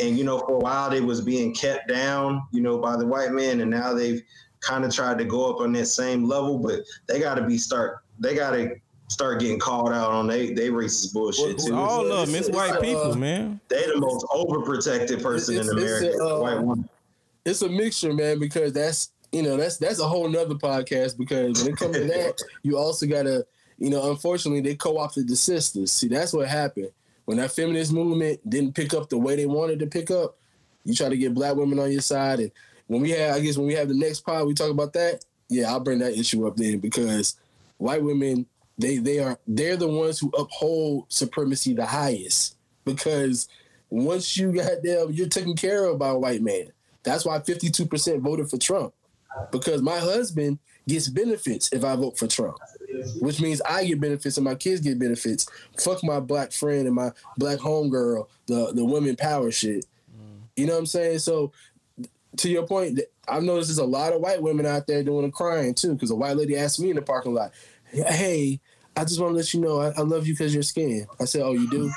[0.00, 3.06] and you know for a while they was being kept down, you know, by the
[3.06, 4.22] white men, and now they've
[4.60, 7.58] kind of tried to go up on that same level, but they got to be
[7.58, 8.00] start.
[8.18, 8.76] They got to
[9.08, 11.74] start getting called out on they they racist bullshit too.
[11.74, 13.60] All of them, it's, white uh, people, man.
[13.68, 16.16] They the most overprotected person it's, in America.
[16.18, 16.88] A, uh, white woman.
[17.44, 21.16] It's a mixture, man, because that's you know that's that's a whole nother podcast.
[21.16, 23.46] Because when it comes to that, you also gotta
[23.78, 25.92] you know, unfortunately, they co-opted the sisters.
[25.92, 26.90] See, that's what happened
[27.24, 30.36] when that feminist movement didn't pick up the way they wanted to pick up.
[30.84, 32.50] You try to get black women on your side, and
[32.88, 35.24] when we have, I guess when we have the next pod, we talk about that.
[35.48, 37.36] Yeah, I'll bring that issue up then because
[37.78, 38.44] white women
[38.76, 43.48] they they are they're the ones who uphold supremacy the highest because
[43.90, 46.70] once you got them, you're taken care of by a white man.
[47.04, 48.92] That's why 52% voted for Trump
[49.50, 52.58] because my husband gets benefits if I vote for Trump,
[53.20, 55.46] which means I get benefits and my kids get benefits.
[55.78, 59.86] Fuck my black friend and my black homegirl, the the women power shit.
[60.14, 60.40] Mm.
[60.56, 61.20] You know what I'm saying?
[61.20, 61.52] So
[62.38, 65.32] to your point, I've noticed there's a lot of white women out there doing the
[65.32, 65.94] crying too.
[65.94, 67.52] Because a white lady asked me in the parking lot,
[67.92, 68.60] "Hey,
[68.96, 71.24] I just want to let you know I, I love you because you're skin." I
[71.24, 71.90] said, "Oh, you do?"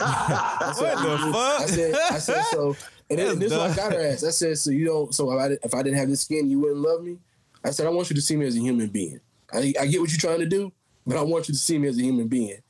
[0.00, 1.60] I said, what the fuck?
[1.60, 2.76] I said, I said so.
[3.10, 4.24] And, then, this is what I got her ass.
[4.24, 5.14] I said, "So you don't?
[5.14, 7.18] So if I, if I didn't have this skin, you wouldn't love me?"
[7.64, 9.20] I said, "I want you to see me as a human being.
[9.52, 10.72] I, I get what you're trying to do,
[11.06, 12.61] but I want you to see me as a human being."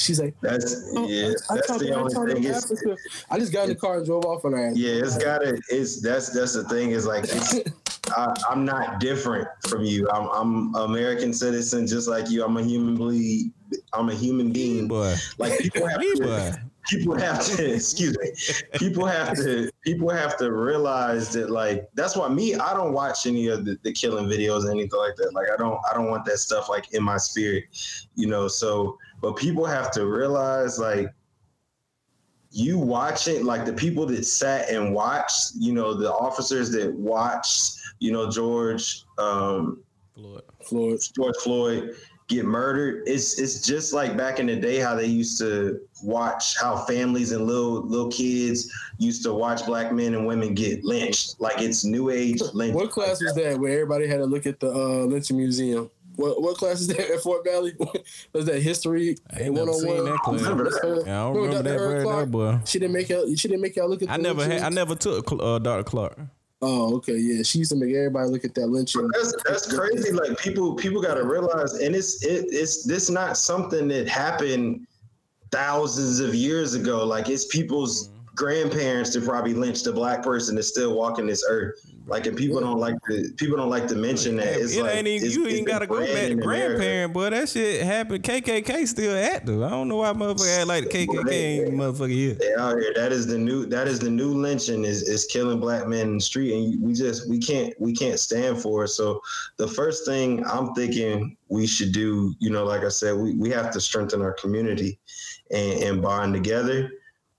[0.00, 2.72] She's like, "That's oh, yeah, I, that's the only thing." Is,
[3.30, 4.72] I just got in the car and drove off on her.
[4.74, 5.60] Yeah, it's got it.
[5.68, 6.92] It's that's that's the thing.
[6.92, 7.26] Is like,
[8.16, 10.08] I, am not different from you.
[10.10, 12.42] I'm I'm American citizen, just like you.
[12.42, 13.52] I'm a human being.
[13.92, 14.88] I'm a human being.
[14.88, 15.14] Boy.
[15.36, 16.62] Like people have to.
[16.88, 17.74] People have to.
[17.74, 18.78] excuse me.
[18.78, 19.70] People have to.
[19.84, 21.50] People have to realize that.
[21.50, 22.54] Like that's why me.
[22.54, 25.34] I don't watch any of the, the killing videos or anything like that.
[25.34, 25.78] Like I don't.
[25.90, 27.64] I don't want that stuff like in my spirit.
[28.14, 28.48] You know.
[28.48, 31.08] So but people have to realize like
[32.52, 36.92] you watch it, like the people that sat and watched, you know, the officers that
[36.92, 39.82] watched, you know, George um,
[40.14, 40.42] Floyd.
[40.64, 41.00] Floyd.
[41.14, 41.96] George Floyd
[42.28, 43.02] get murdered.
[43.06, 47.32] It's it's just like back in the day how they used to watch how families
[47.32, 51.40] and little little kids used to watch black men and women get lynched.
[51.40, 52.74] Like it's new age lynch.
[52.74, 55.90] What class was that where everybody had to look at the uh, lynching museum?
[56.20, 57.74] What what class is that at Fort Valley?
[58.32, 59.16] was that history?
[59.32, 60.42] I ain't never seen that class.
[60.42, 62.02] Yeah, I don't remember, remember that, Dr.
[62.02, 62.30] Clark?
[62.30, 62.60] boy.
[62.66, 63.34] She didn't make y'all.
[63.34, 64.10] She didn't make y'all look at.
[64.10, 64.62] I never had.
[64.62, 65.84] I never took uh, Dr.
[65.84, 66.18] Clark.
[66.62, 67.42] Oh, okay, yeah.
[67.42, 69.08] She used to make everybody look at that lynching.
[69.14, 70.12] That's that's crazy.
[70.12, 74.86] Like people people got to realize, and it's it, it's this not something that happened
[75.50, 77.04] thousands of years ago.
[77.06, 78.10] Like it's people's
[78.40, 81.78] grandparents to probably lynch the black person that's still walking this earth.
[82.06, 84.58] Like, and people don't like to people don't like to mention that.
[84.58, 87.28] It's it like ain't even, it's, you ain't gotta go back to grandparent, boy.
[87.30, 88.24] That shit happened.
[88.24, 89.62] KKK still active.
[89.62, 92.34] I don't know why motherfucker act like the KKK ain't motherfucker here.
[92.34, 92.94] They out here.
[92.96, 93.66] That is the new.
[93.66, 94.84] That is the new lynching.
[94.84, 98.18] Is is killing black men in the street, and we just we can't we can't
[98.18, 98.88] stand for it.
[98.88, 99.20] So
[99.58, 103.50] the first thing I'm thinking we should do, you know, like I said, we, we
[103.50, 104.98] have to strengthen our community
[105.50, 106.90] and, and bond together.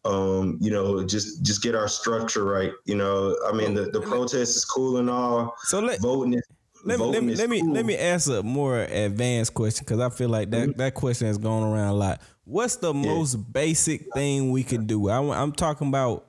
[0.03, 2.71] Um, you know, just just get our structure right.
[2.85, 5.53] You know, I mean, the, the protest is cool and all.
[5.63, 6.43] So let Voting is
[6.83, 7.73] let me let voting me is let me cool.
[7.73, 10.77] let me ask a more advanced question because I feel like that Mm-hmm.
[10.79, 12.21] that question has gone around a lot.
[12.45, 15.09] What's the most basic thing we can do?
[15.09, 16.25] I, am talking about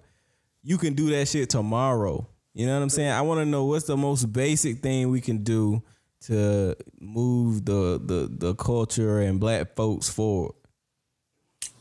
[0.62, 2.28] you can do that shit tomorrow.
[2.54, 3.10] You know what I'm saying?
[3.10, 5.82] I want to know what's the most basic thing we can do
[6.26, 10.52] to move the the the culture and black folks forward.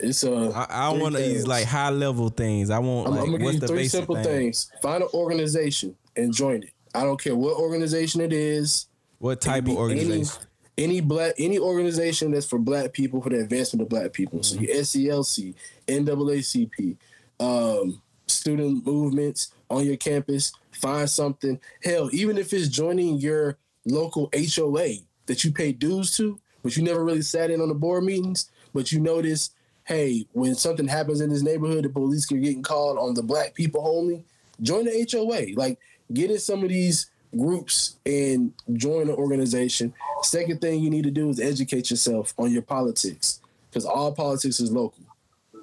[0.04, 2.70] It's uh, I, I want these like high level things.
[2.70, 4.24] I want I'm, like I'm gonna what's give you three simple thing?
[4.26, 4.72] things.
[4.82, 6.72] Find an organization and join it.
[6.93, 8.88] I don't care what organization it is.
[9.20, 10.43] What type of be any- organization?
[10.78, 14.41] Any, black any organization that's for black people for the advancement of black people.
[14.41, 14.64] So Mm-hmm.
[14.66, 15.54] your SCLC,
[15.88, 16.97] NAACP,
[17.39, 20.52] um, student movements on your campus.
[20.72, 21.60] Find something.
[21.84, 24.89] Hell, even if it's joining your local HOA
[25.28, 28.49] that you pay dues to, but you never really sat in on the board meetings,
[28.74, 29.52] but you notice,
[29.86, 33.53] hey, when something happens in this neighborhood, the police are getting called on the black
[33.53, 34.23] people only.
[34.61, 35.59] Join the HOA.
[35.59, 35.79] Like
[36.13, 39.93] get in some of these groups and join the organization.
[40.23, 44.59] Second thing you need to do is educate yourself on your politics because all politics
[44.59, 45.03] is local.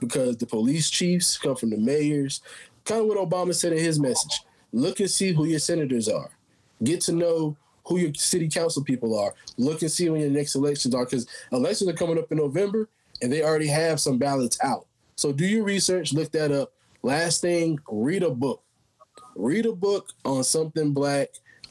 [0.00, 2.40] Because the police chiefs come from the mayors.
[2.84, 4.42] Kind of what Obama said in his message.
[4.72, 6.30] Look and see who your senators are.
[6.82, 9.34] Get to know who your city council people are.
[9.56, 12.88] Look and see when your next elections are because elections are coming up in November
[13.22, 14.86] and they already have some ballots out.
[15.16, 16.72] So do your research, look that up.
[17.02, 18.62] Last thing, read a book
[19.38, 21.28] read a book on something black.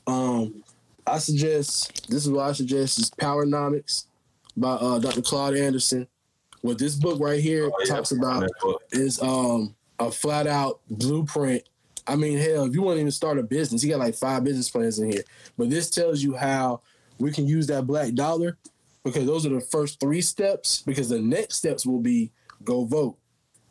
[0.08, 0.64] Um,
[1.06, 4.06] I suggest this is what I suggest is Powernomics
[4.56, 5.22] by uh, Dr.
[5.22, 6.08] Claude Anderson.
[6.62, 8.50] What this book right here Oh, yeah, talks about
[8.92, 11.64] is um, a flat out blueprint.
[12.08, 14.44] I mean, hell, if you want to even start a business, he got like five
[14.44, 15.24] business plans in here.
[15.58, 16.82] But this tells you how
[17.20, 18.58] we can use that black dollar
[19.08, 20.82] because those are the first three steps.
[20.82, 22.32] Because the next steps will be
[22.64, 23.18] go vote,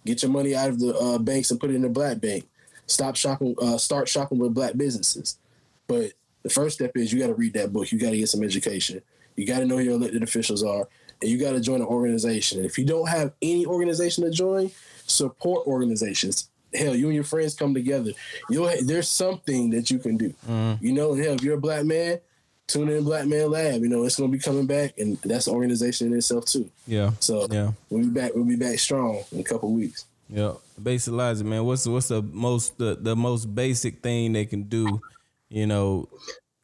[0.05, 2.49] get your money out of the uh, banks and put it in the black bank.
[2.87, 5.39] Stop shopping, uh, start shopping with black businesses.
[5.87, 6.13] But
[6.43, 7.91] the first step is you got to read that book.
[7.91, 9.03] You got to get some education.
[9.35, 10.89] You got to know who your elected officials are,
[11.21, 12.59] and you got to join an organization.
[12.59, 14.71] And if you don't have any organization to join,
[15.07, 16.49] support organizations.
[16.73, 18.13] Hell, you and your friends come together.
[18.51, 20.35] You'll there's something that you can do.
[20.81, 22.21] You know, hell, if you're a black man,
[22.67, 23.81] tune in Black Man Lab.
[23.83, 26.69] You know, it's gonna be coming back, and that's an organization in itself too.
[26.87, 27.13] Yeah.
[27.21, 27.73] So Yeah.
[27.91, 28.35] we'll be back.
[28.35, 30.07] We'll be back strong in a couple weeks.
[30.29, 31.65] Yeah, basic logic, man.
[31.65, 35.01] What's what's the most the, the most basic thing they can do?
[35.49, 36.09] You know,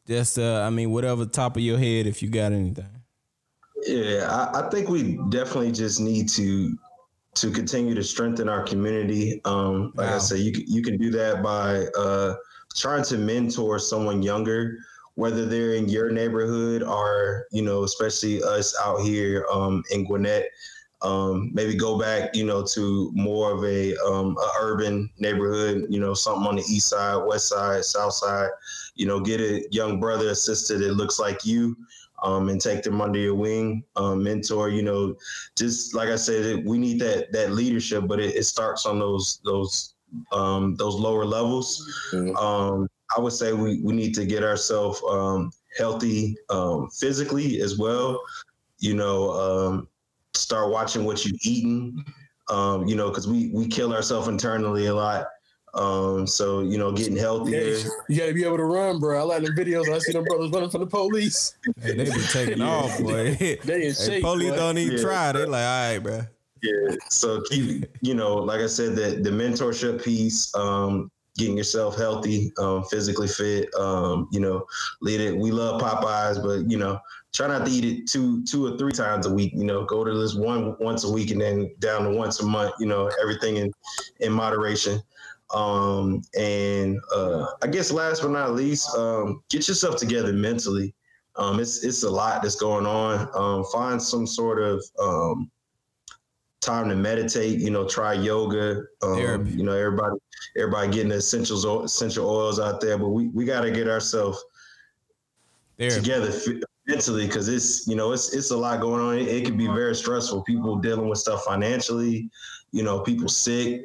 [0.05, 2.85] just uh, I mean, whatever top of your head, if you got anything.
[3.85, 6.77] Yeah, I, I think we definitely just need to
[7.35, 9.41] to continue to strengthen our community.
[9.45, 10.15] Um, like Wow.
[10.15, 12.35] I said, you you can do that by uh,
[12.75, 14.77] trying to mentor someone younger,
[15.15, 20.45] whether they're in your neighborhood or you know, especially us out here um, in Gwinnett.
[21.01, 25.99] Um, maybe go back, you know, to more of a, um, a urban neighborhood, you
[25.99, 28.49] know, something on the east side, west side, south side.
[28.95, 31.75] You know, get a young brother or sister that looks like you,
[32.23, 34.69] um, and take them under your wing, um, mentor.
[34.69, 35.15] You know,
[35.57, 39.41] just like I said, we need that that leadership, but it, it starts on those
[39.43, 39.95] those
[40.31, 41.85] um, those lower levels.
[42.13, 42.35] Mhm.
[43.15, 48.21] I would say we we need to get ourselves um, healthy um, physically as well.
[48.79, 49.87] You know, um,
[50.33, 52.03] start watching what you're eating.
[52.49, 55.27] Um, you know, because we we kill ourselves internally a lot.
[55.75, 57.77] Um, so you know, getting healthier.
[57.77, 59.19] Yeah, you got to be able to run, bro.
[59.19, 59.89] I like the videos.
[59.91, 61.55] I see them brothers running from the police.
[61.81, 63.35] Hey, they be taking off, boy.
[63.39, 64.23] They in hey, shape.
[64.23, 64.55] police boy.
[64.55, 65.03] don't even Yeah.
[65.03, 65.31] try.
[65.31, 66.21] They like, all right, bro.
[66.61, 66.95] Yeah.
[67.09, 72.51] So keep, you know, like I said, the the mentorship piece, um, getting yourself healthy,
[72.57, 74.65] um, physically fit, um, you know,
[75.01, 75.35] lead it.
[75.35, 76.99] We love Popeyes, but you know,
[77.33, 79.53] try not to eat it two two or three times a week.
[79.55, 82.45] You know, go to this one once a week and then down to once a
[82.45, 82.73] month.
[82.79, 83.71] You know, everything in
[84.19, 85.01] in moderation.
[85.53, 90.95] Um, and uh, I guess last but not least, um, get yourself together mentally.
[91.35, 93.29] Um, it's it's a lot that's going on.
[93.33, 95.51] Um, find some sort of um,
[96.63, 97.59] time to meditate.
[97.59, 98.83] You know, try yoga.
[99.01, 100.15] Um, you know, everybody
[100.57, 104.43] everybody getting the essentials essential oils out there, but we we got to get ourselves
[105.77, 106.31] together
[106.87, 109.17] mentally because it's you know it's it's a lot going on.
[109.17, 110.43] It, it can be very stressful.
[110.43, 112.29] People dealing with stuff financially.
[112.71, 113.81] You know, people sick.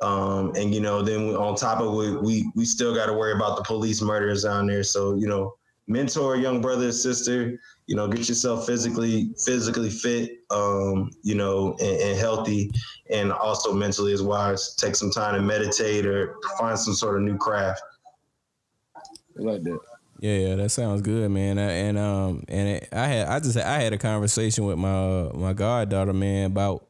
[0.00, 3.32] Um, and you know, then on top of it, we we still got to worry
[3.32, 4.82] about the police murders down there.
[4.82, 5.54] So you know,
[5.92, 7.60] mentor a young brother or sister.
[7.86, 10.38] You know, get yourself physically physically fit.
[10.50, 12.70] Um, you know, and, and healthy,
[13.10, 14.74] and also mentally as wise.
[14.76, 17.82] Take some time to meditate or find some sort of new craft.
[18.96, 19.78] I like that.
[20.20, 21.58] Yeah, yeah, that sounds good, man.
[21.58, 25.32] And um, and it, I had, I just, I had a conversation with my uh,
[25.34, 26.86] my goddaughter, man, about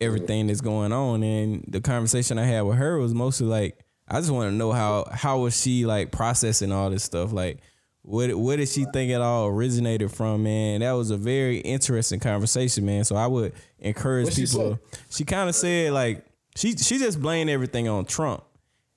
[0.00, 4.20] everything that's going on, and the conversation I had with her was mostly like, I
[4.20, 7.58] just want to know how how was she like processing all this stuff, like.
[8.06, 10.78] What, what did she think it all originated from, man?
[10.78, 13.02] That was a very interesting conversation, man.
[13.02, 14.78] So I would encourage What'd she people.
[15.10, 18.44] She, kind of said like she she just blamed everything on Trump,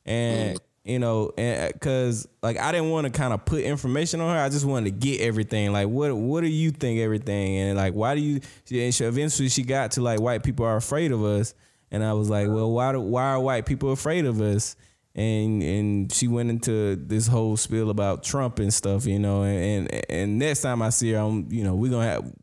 [0.06, 0.62] and mm.
[0.84, 4.36] you know, and uh, because like I didn't want to kind of put information on
[4.36, 4.44] her.
[4.44, 5.74] I just wanted to get everything.
[5.74, 7.58] Like, what what do you think everything?
[7.58, 8.42] And like, why do you?
[8.72, 11.56] And she, eventually, she got to like white people are afraid of us,
[11.90, 14.76] and I was like, well, why do, why are white people afraid of us?
[15.20, 19.44] And and she went into this whole spiel about Trump and stuff, you know.
[19.44, 22.34] And and, and next time I see her, I'm you know we're gonna have.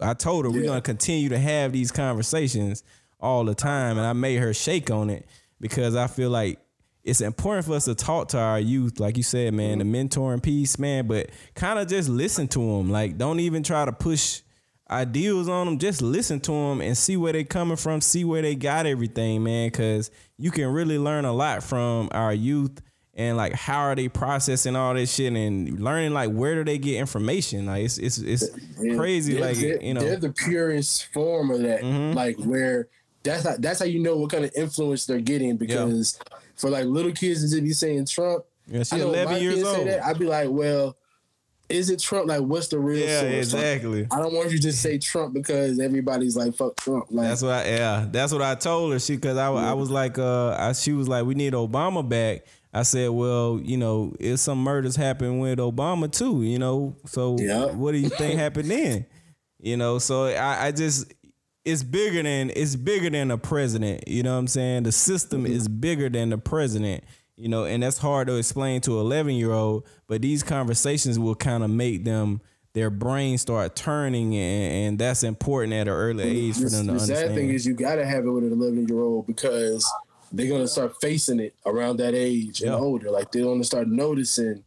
[0.00, 2.84] I told her we're gonna continue to have these conversations
[3.20, 5.26] all the time, and I made her shake on it
[5.60, 6.58] because I feel like
[7.04, 10.08] it's important for us to talk to our youth, like you said, man, the mm-hmm.
[10.08, 12.90] mentoring piece, man, but kind of just listen to them.
[12.90, 14.40] Like, don't even try to push
[14.90, 15.78] ideals on them.
[15.78, 19.42] Just listen to them and see where they coming from, see where they got everything,
[19.42, 22.80] man, because you can really learn a lot from our youth
[23.14, 26.78] and like how are they processing all this shit and learning like where do they
[26.78, 28.48] get information like it's it's it's
[28.80, 32.14] Yeah, crazy they're- like they're, you know they're the purest form of that Mhm.
[32.14, 32.88] like where
[33.22, 36.18] that's how, that's how you know what kind of influence they're getting because
[36.56, 40.02] for like little kids to be saying Trump yeah, she 11 years say old that,
[40.06, 40.96] I'd be like well
[41.72, 42.28] is it Trump?
[42.28, 43.32] Like what's the real yeah source?
[43.54, 44.06] Exactly.
[44.10, 47.06] I don't want you to just say Trump because everybody's like fuck Trump.
[47.10, 48.06] Like That's what I yeah.
[48.10, 48.98] That's what I told her.
[48.98, 52.44] She because I, I was like uh I, she was like we need Obama back.
[52.74, 57.36] I said well you know if some murders happened with Obama too you know so
[57.38, 57.66] Yeah.
[57.66, 59.06] what do you think happened then?
[59.58, 61.12] You know so I, I just
[61.64, 64.08] it's bigger than it's bigger than the president.
[64.08, 64.82] You know what I'm saying?
[64.82, 67.04] The system is bigger than the president
[67.42, 71.18] you know and that's hard to explain to an 11 year old but these conversations
[71.18, 72.40] will kind of make them
[72.74, 76.86] their brain start turning and, and that's important at an early age for the, them
[76.86, 79.90] to the sad thing is you gotta have it with an 11 year old because
[80.30, 82.68] they're gonna start facing it around that age Yeah.
[82.68, 84.62] and older like they're gonna start noticing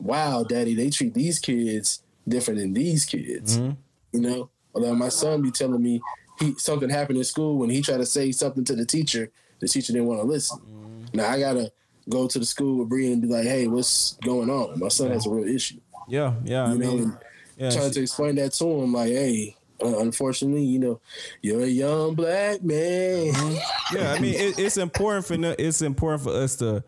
[0.00, 3.76] wow daddy they treat these kids different than these kids Mhm.
[4.12, 6.00] you know although my son be telling me
[6.40, 9.68] he something happened in school when he tried to say something to the teacher the
[9.68, 11.16] teacher didn't want to listen Mm-hmm.
[11.18, 11.70] now i gotta
[12.08, 15.10] go to the school with Bree and be like hey what's going on my son
[15.10, 17.18] has a real issue yeah yeah I you know mean
[17.56, 21.00] yeah trying she- to explain that to him like hey uh, unfortunately you know
[21.42, 23.26] you're a young black man
[23.92, 26.82] yeah, I mean, it, it's important for it's important for us to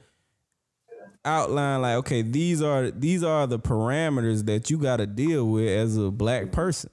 [1.25, 5.69] outline like, okay, these are these are the parameters that you got to deal with
[5.69, 6.91] as a black person,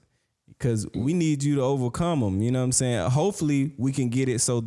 [0.48, 2.42] because we need you to overcome them.
[2.42, 3.10] You know what I'm saying?
[3.10, 4.64] Hopefully, we can get it so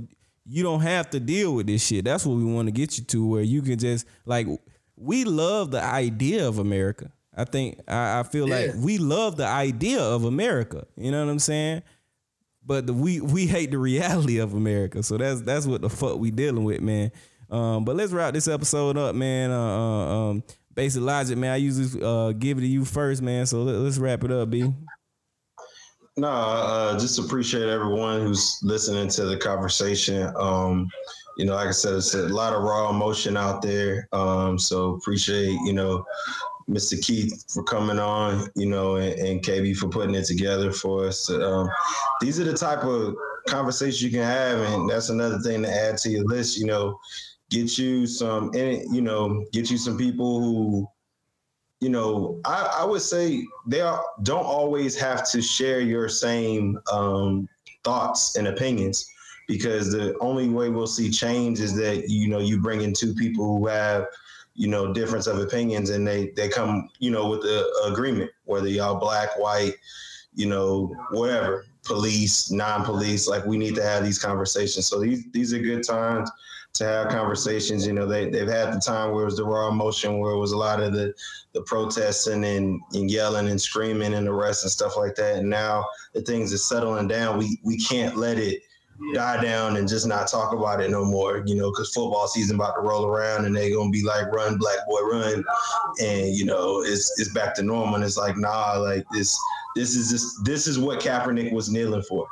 [0.49, 2.05] you don't have to deal with this shit.
[2.05, 4.47] That's what we want to get you to, where you can just like
[4.95, 7.11] we love the idea of America.
[7.35, 10.85] I think I, I feel like we love the idea of America.
[10.97, 11.83] You know what I'm saying?
[12.69, 15.01] but the, we we hate the reality of America.
[15.01, 17.11] So that's that's what the fuck we dealing with, man.
[17.49, 19.49] Um, but let's wrap this episode up, man.
[19.49, 20.43] Uh, uh, um,
[20.75, 21.51] basic logic, man.
[21.51, 23.47] I usually uh, give it to you first, man.
[23.47, 24.71] So let, us wrap it up, B.
[26.19, 30.29] No, uh, just appreciate everyone who's listening to the conversation.
[30.35, 30.89] Um,
[31.37, 34.09] you know, like I said, it's a lot of raw emotion out there.
[34.11, 36.03] Um, so appreciate, you know,
[36.69, 37.01] Mr.
[37.01, 41.29] Keith for coming on, you know, and, and KB for putting it together for us.
[41.29, 41.69] Um,
[42.19, 43.15] these are the type of
[43.47, 46.59] conversations you can have, and that's another thing to add to your list.
[46.59, 46.99] You know,
[47.49, 50.89] get you some, eh, you know, get you some people who
[51.81, 56.79] you know, I, I would say they are, don't always have to share your same
[56.91, 57.47] um,
[57.83, 59.09] thoughts and opinions
[59.47, 63.13] because the only way we'll see change is that you know you bring in two
[63.15, 64.05] people who have
[64.53, 68.67] you know difference of opinions and they they come you know with the agreement whether
[68.67, 69.73] y'all black white
[70.35, 74.87] you know whatever police non-police like we need to have these conversations.
[74.87, 76.29] So these these are good times
[76.73, 79.67] to have conversations you know they, they've had the time where it was the raw
[79.67, 81.13] emotion where it was a lot of the
[81.53, 85.83] the protesting and, and yelling and screaming and arrests and stuff like that and now
[86.13, 88.61] the things are settling down we we can't let it
[89.13, 92.55] die down and just not talk about it no more, you know, because football season
[92.55, 95.43] about to roll around and they're gonna be like, run, black boy, run,
[96.01, 97.95] and you know, it's it's back to normal.
[97.95, 99.37] And it's like, nah, like this,
[99.75, 102.27] this is just this is what Kaepernick was kneeling for.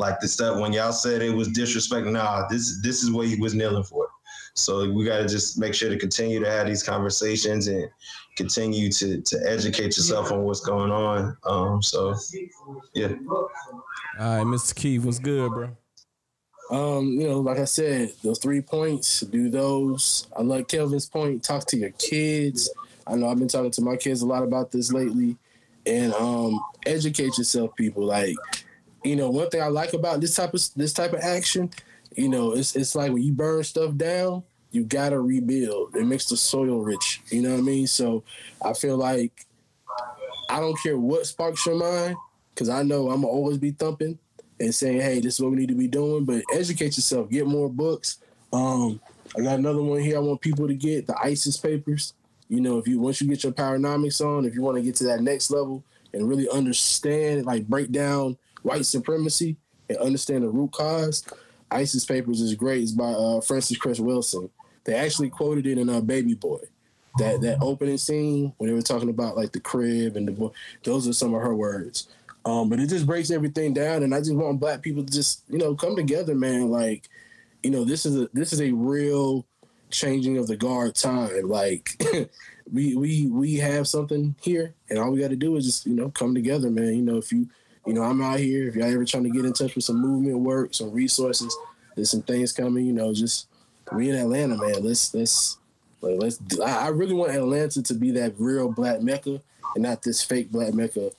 [0.00, 2.06] Like the stuff when y'all said it was disrespect.
[2.06, 4.08] Nah, this this is what he was kneeling for.
[4.54, 7.86] So we got to just make sure to continue to have these conversations and
[8.34, 11.36] continue to to educate yourself on what's going on.
[11.44, 12.14] Um, so
[12.94, 13.08] yeah.
[14.18, 14.74] All right, Mr.
[14.74, 15.76] Keith, what's good, bro?
[16.70, 20.28] Um, you know, like I said, those three points, do those.
[20.34, 21.42] I like Kelvin's point.
[21.42, 22.70] Talk to your kids.
[23.06, 25.36] I know I've been talking to my kids a lot about this lately,
[25.84, 28.04] and um, educate yourself, people.
[28.04, 28.36] Like,
[29.04, 31.70] you know, one thing I like about this type of this type of action,
[32.16, 35.96] you know, it's it's like when you burn stuff down, you gotta rebuild.
[35.96, 37.20] It makes the soil rich.
[37.30, 37.86] You know what I mean?
[37.86, 38.22] So
[38.62, 39.46] I feel like
[40.48, 42.16] I don't care what sparks your mind,
[42.54, 44.18] because I know I'm gonna always be thumping
[44.58, 47.30] and saying, "Hey, this is what we need to be doing." But educate yourself.
[47.30, 48.18] Get more books.
[48.52, 49.00] Um,
[49.36, 50.16] I got another one here.
[50.16, 52.14] I want people to get the ISIS papers.
[52.48, 54.96] You know, if you once you get your Powernomics on, if you want to get
[54.96, 59.56] to that next level and really understand, like break down white supremacy
[59.88, 61.24] and understand the root cause,
[61.70, 62.82] ISIS papers is great.
[62.82, 64.50] It's by uh, Frances Cress Welsing.
[64.84, 66.58] They actually quoted it in uh, Baby Boy.
[67.18, 70.50] That that opening scene when they were talking about like the crib and the boy,
[70.84, 72.06] those are some of her words.
[72.44, 75.42] Um, but it just breaks everything down, and I just want black people to just
[75.48, 76.70] you know come together, man.
[76.70, 77.08] Like,
[77.64, 79.44] you know, this is a this is a real
[79.90, 81.48] changing of the guard time.
[81.48, 82.00] Like,
[82.72, 85.94] we we we have something here, and all we got to do is just you
[85.94, 86.94] know come together, man.
[86.94, 87.48] You know, if you
[87.86, 90.00] you know I'm out here, if y'all ever trying to get in touch with some
[90.00, 91.56] movement work, some resources,
[91.96, 92.86] there's some things coming.
[92.86, 93.48] You know, just
[93.92, 94.82] we in Atlanta, man.
[94.84, 95.58] Let's let's
[96.00, 96.40] like, let's.
[96.60, 99.40] I really want Atlanta to be that real black mecca,
[99.74, 101.10] and not this fake black mecca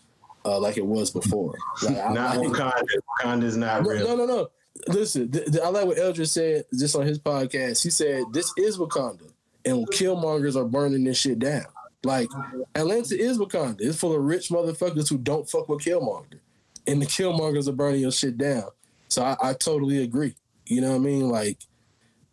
[0.46, 1.56] uh, like it was before.
[1.84, 2.84] Like, not like, Wakanda.
[3.22, 4.08] Wakanda is not no, real.
[4.08, 4.50] No, no, no.
[4.88, 7.84] Listen, th- th- I like what Eldridge said just on his podcast.
[7.84, 9.32] He said this is Wakanda,
[9.66, 11.66] and Killmongers are burning this shit down.
[12.04, 12.30] Like
[12.74, 13.82] Atlanta is Wakanda.
[13.82, 16.40] It's full of rich motherfuckers who don't fuck with Killmonger,
[16.88, 18.66] and the Killmongers are burning your shit down.
[19.08, 20.36] So I, I totally agree.
[20.66, 21.30] You know what I mean?
[21.30, 21.58] Like,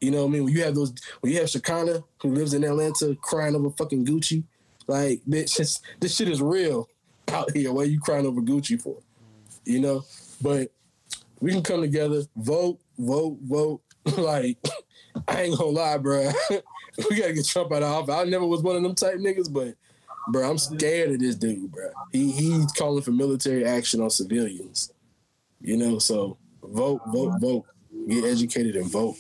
[0.01, 0.45] you know what I mean?
[0.45, 4.07] When you have those, when you have Shakana who lives in Atlanta crying over fucking
[4.07, 4.45] Gucci,
[4.87, 6.89] like, bitch, this shit is real
[7.29, 7.73] out here.
[7.73, 8.97] What are you crying over Gucci for?
[9.65, 10.05] You know,
[10.41, 10.71] but
[11.41, 13.83] we can come together, vote, vote, vote.
[14.17, 14.57] like,
[15.27, 16.31] I ain't gonna lie, bro.
[17.11, 18.15] we gotta get Trump out of office.
[18.15, 19.75] I never was one of them type niggas, but
[20.29, 21.91] bro, I'm scared of this dude, bro.
[22.13, 24.93] He he's calling for military action on civilians.
[25.61, 27.65] You know, so vote, vote, vote.
[28.09, 29.17] Get educated and vote.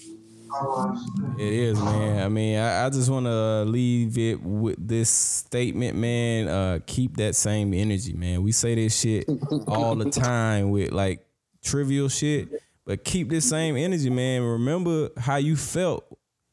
[1.39, 2.23] It is, man.
[2.25, 6.49] I mean, I, I just want to leave it with this statement, man.
[6.49, 8.43] Uh, keep that same energy, man.
[8.43, 9.29] We say this shit
[9.67, 11.27] all the time with like
[11.63, 12.49] trivial shit,
[12.87, 14.43] but keep this same energy, man.
[14.43, 16.05] Remember how you felt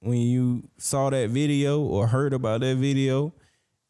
[0.02, 3.34] when you saw that video or heard about that video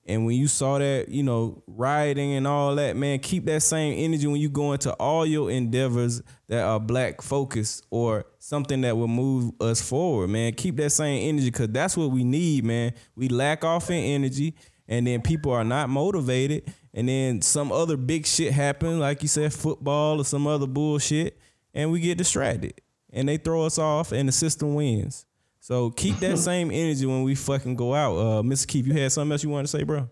[0.07, 4.05] and when you saw that, you know, rioting and all that, man, keep that same
[4.05, 8.95] energy when you go into all your endeavors that are black focused or something that
[8.95, 10.53] will move us forward, man.
[10.53, 12.93] Keep that same energy because that's what we need, man.
[13.15, 14.55] We lack off in energy
[14.87, 19.27] and then people are not motivated and then some other big shit happen, like you
[19.27, 21.39] said, football or some other bullshit,
[21.73, 22.79] and we get distracted
[23.11, 25.25] and they throw us off and the system wins.
[25.65, 28.15] So keep that same energy when we fucking go out.
[28.15, 28.67] Uh, Mr.
[28.67, 30.07] Keith, you had something else you wanted to say, bro?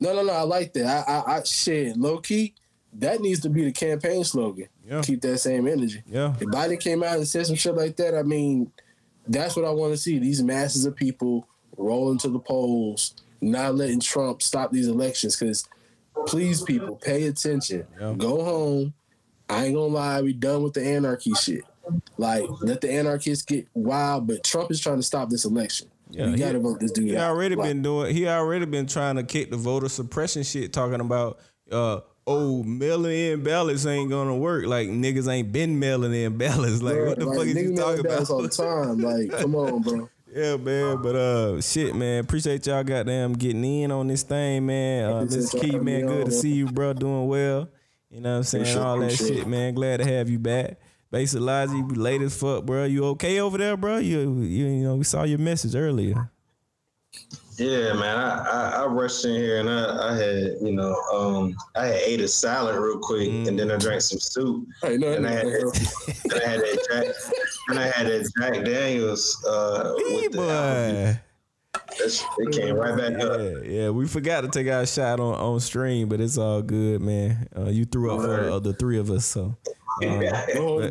[0.00, 0.32] No, no, no.
[0.32, 1.06] I like that.
[1.06, 2.54] I, I, I shit, low key.
[2.94, 4.68] That needs to be the campaign slogan.
[4.82, 5.02] Yeah.
[5.02, 6.02] Keep that same energy.
[6.06, 6.32] Yeah.
[6.40, 8.72] If Biden came out and said some shit like that, I mean,
[9.28, 10.18] that's what I want to see.
[10.18, 15.36] These masses of people rolling to the polls, not letting Trump stop these elections.
[15.36, 15.68] Because
[16.26, 17.86] please, people, pay attention.
[18.00, 18.14] Yeah.
[18.16, 18.94] Go home.
[19.50, 21.64] I ain't gonna lie, we done with the anarchy shit.
[22.18, 25.88] Like, let the anarchists get wild, but Trump is trying to stop this election.
[26.10, 27.08] Yeah, you gotta vote this dude.
[27.08, 27.30] He out.
[27.30, 28.14] already like, been doing.
[28.14, 31.40] He already been trying to kick the voter suppression shit, talking about
[31.72, 34.66] uh oh mailing in ballots ain't gonna work.
[34.66, 36.80] Like niggas ain't been mailing in ballots.
[36.80, 38.30] Like what the like, fuck is you talking about?
[38.30, 38.98] all the time.
[38.98, 40.08] Like come on, bro.
[40.34, 42.22] Yeah, man, but uh, shit, man.
[42.22, 45.10] Appreciate y'all goddamn getting in on this thing, man.
[45.10, 46.04] Uh, this is Keith, man.
[46.04, 46.92] Good to see you, bro.
[46.92, 47.70] Doing well.
[48.10, 48.66] You know what I'm saying?
[48.66, 49.72] Sure, all that shit, man.
[49.72, 50.78] Glad to have you back.
[51.10, 52.84] Basic Logic, you late as fuck, bro.
[52.84, 53.98] You okay over there, bro?
[53.98, 56.30] You, you, you know, we saw your message earlier.
[57.58, 58.18] Yeah, man.
[58.18, 62.00] I, I, I rushed in here and I, I had, you know, um, I had
[62.02, 63.48] ate a salad real quick mm.
[63.48, 64.66] and then I drank some soup.
[64.82, 65.72] Hey, no, and, no, I had, no.
[66.24, 67.32] and I had that Jack,
[67.68, 69.44] and I had that Jack Daniels.
[69.48, 70.42] Uh, with boy.
[70.42, 71.20] The,
[72.38, 73.40] it came right back yeah, up.
[73.64, 77.48] Yeah, we forgot to take our shot on, on stream, but it's all good, man.
[77.56, 79.56] Uh, you threw up for uh, the three of us, so.
[80.02, 80.22] Um,
[80.56, 80.90] oh,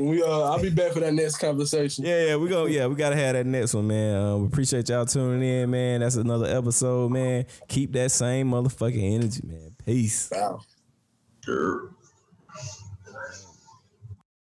[0.00, 2.04] we, uh, I'll be back for that next conversation.
[2.04, 2.66] Yeah, yeah, we go.
[2.66, 4.16] Yeah, we gotta have that next one, man.
[4.16, 6.00] Uh, we appreciate y'all tuning in, man.
[6.00, 7.44] That's another episode, man.
[7.68, 9.74] Keep that same motherfucking energy, man.
[9.84, 10.30] Peace.
[10.32, 10.60] Wow.
[11.44, 11.95] Sure.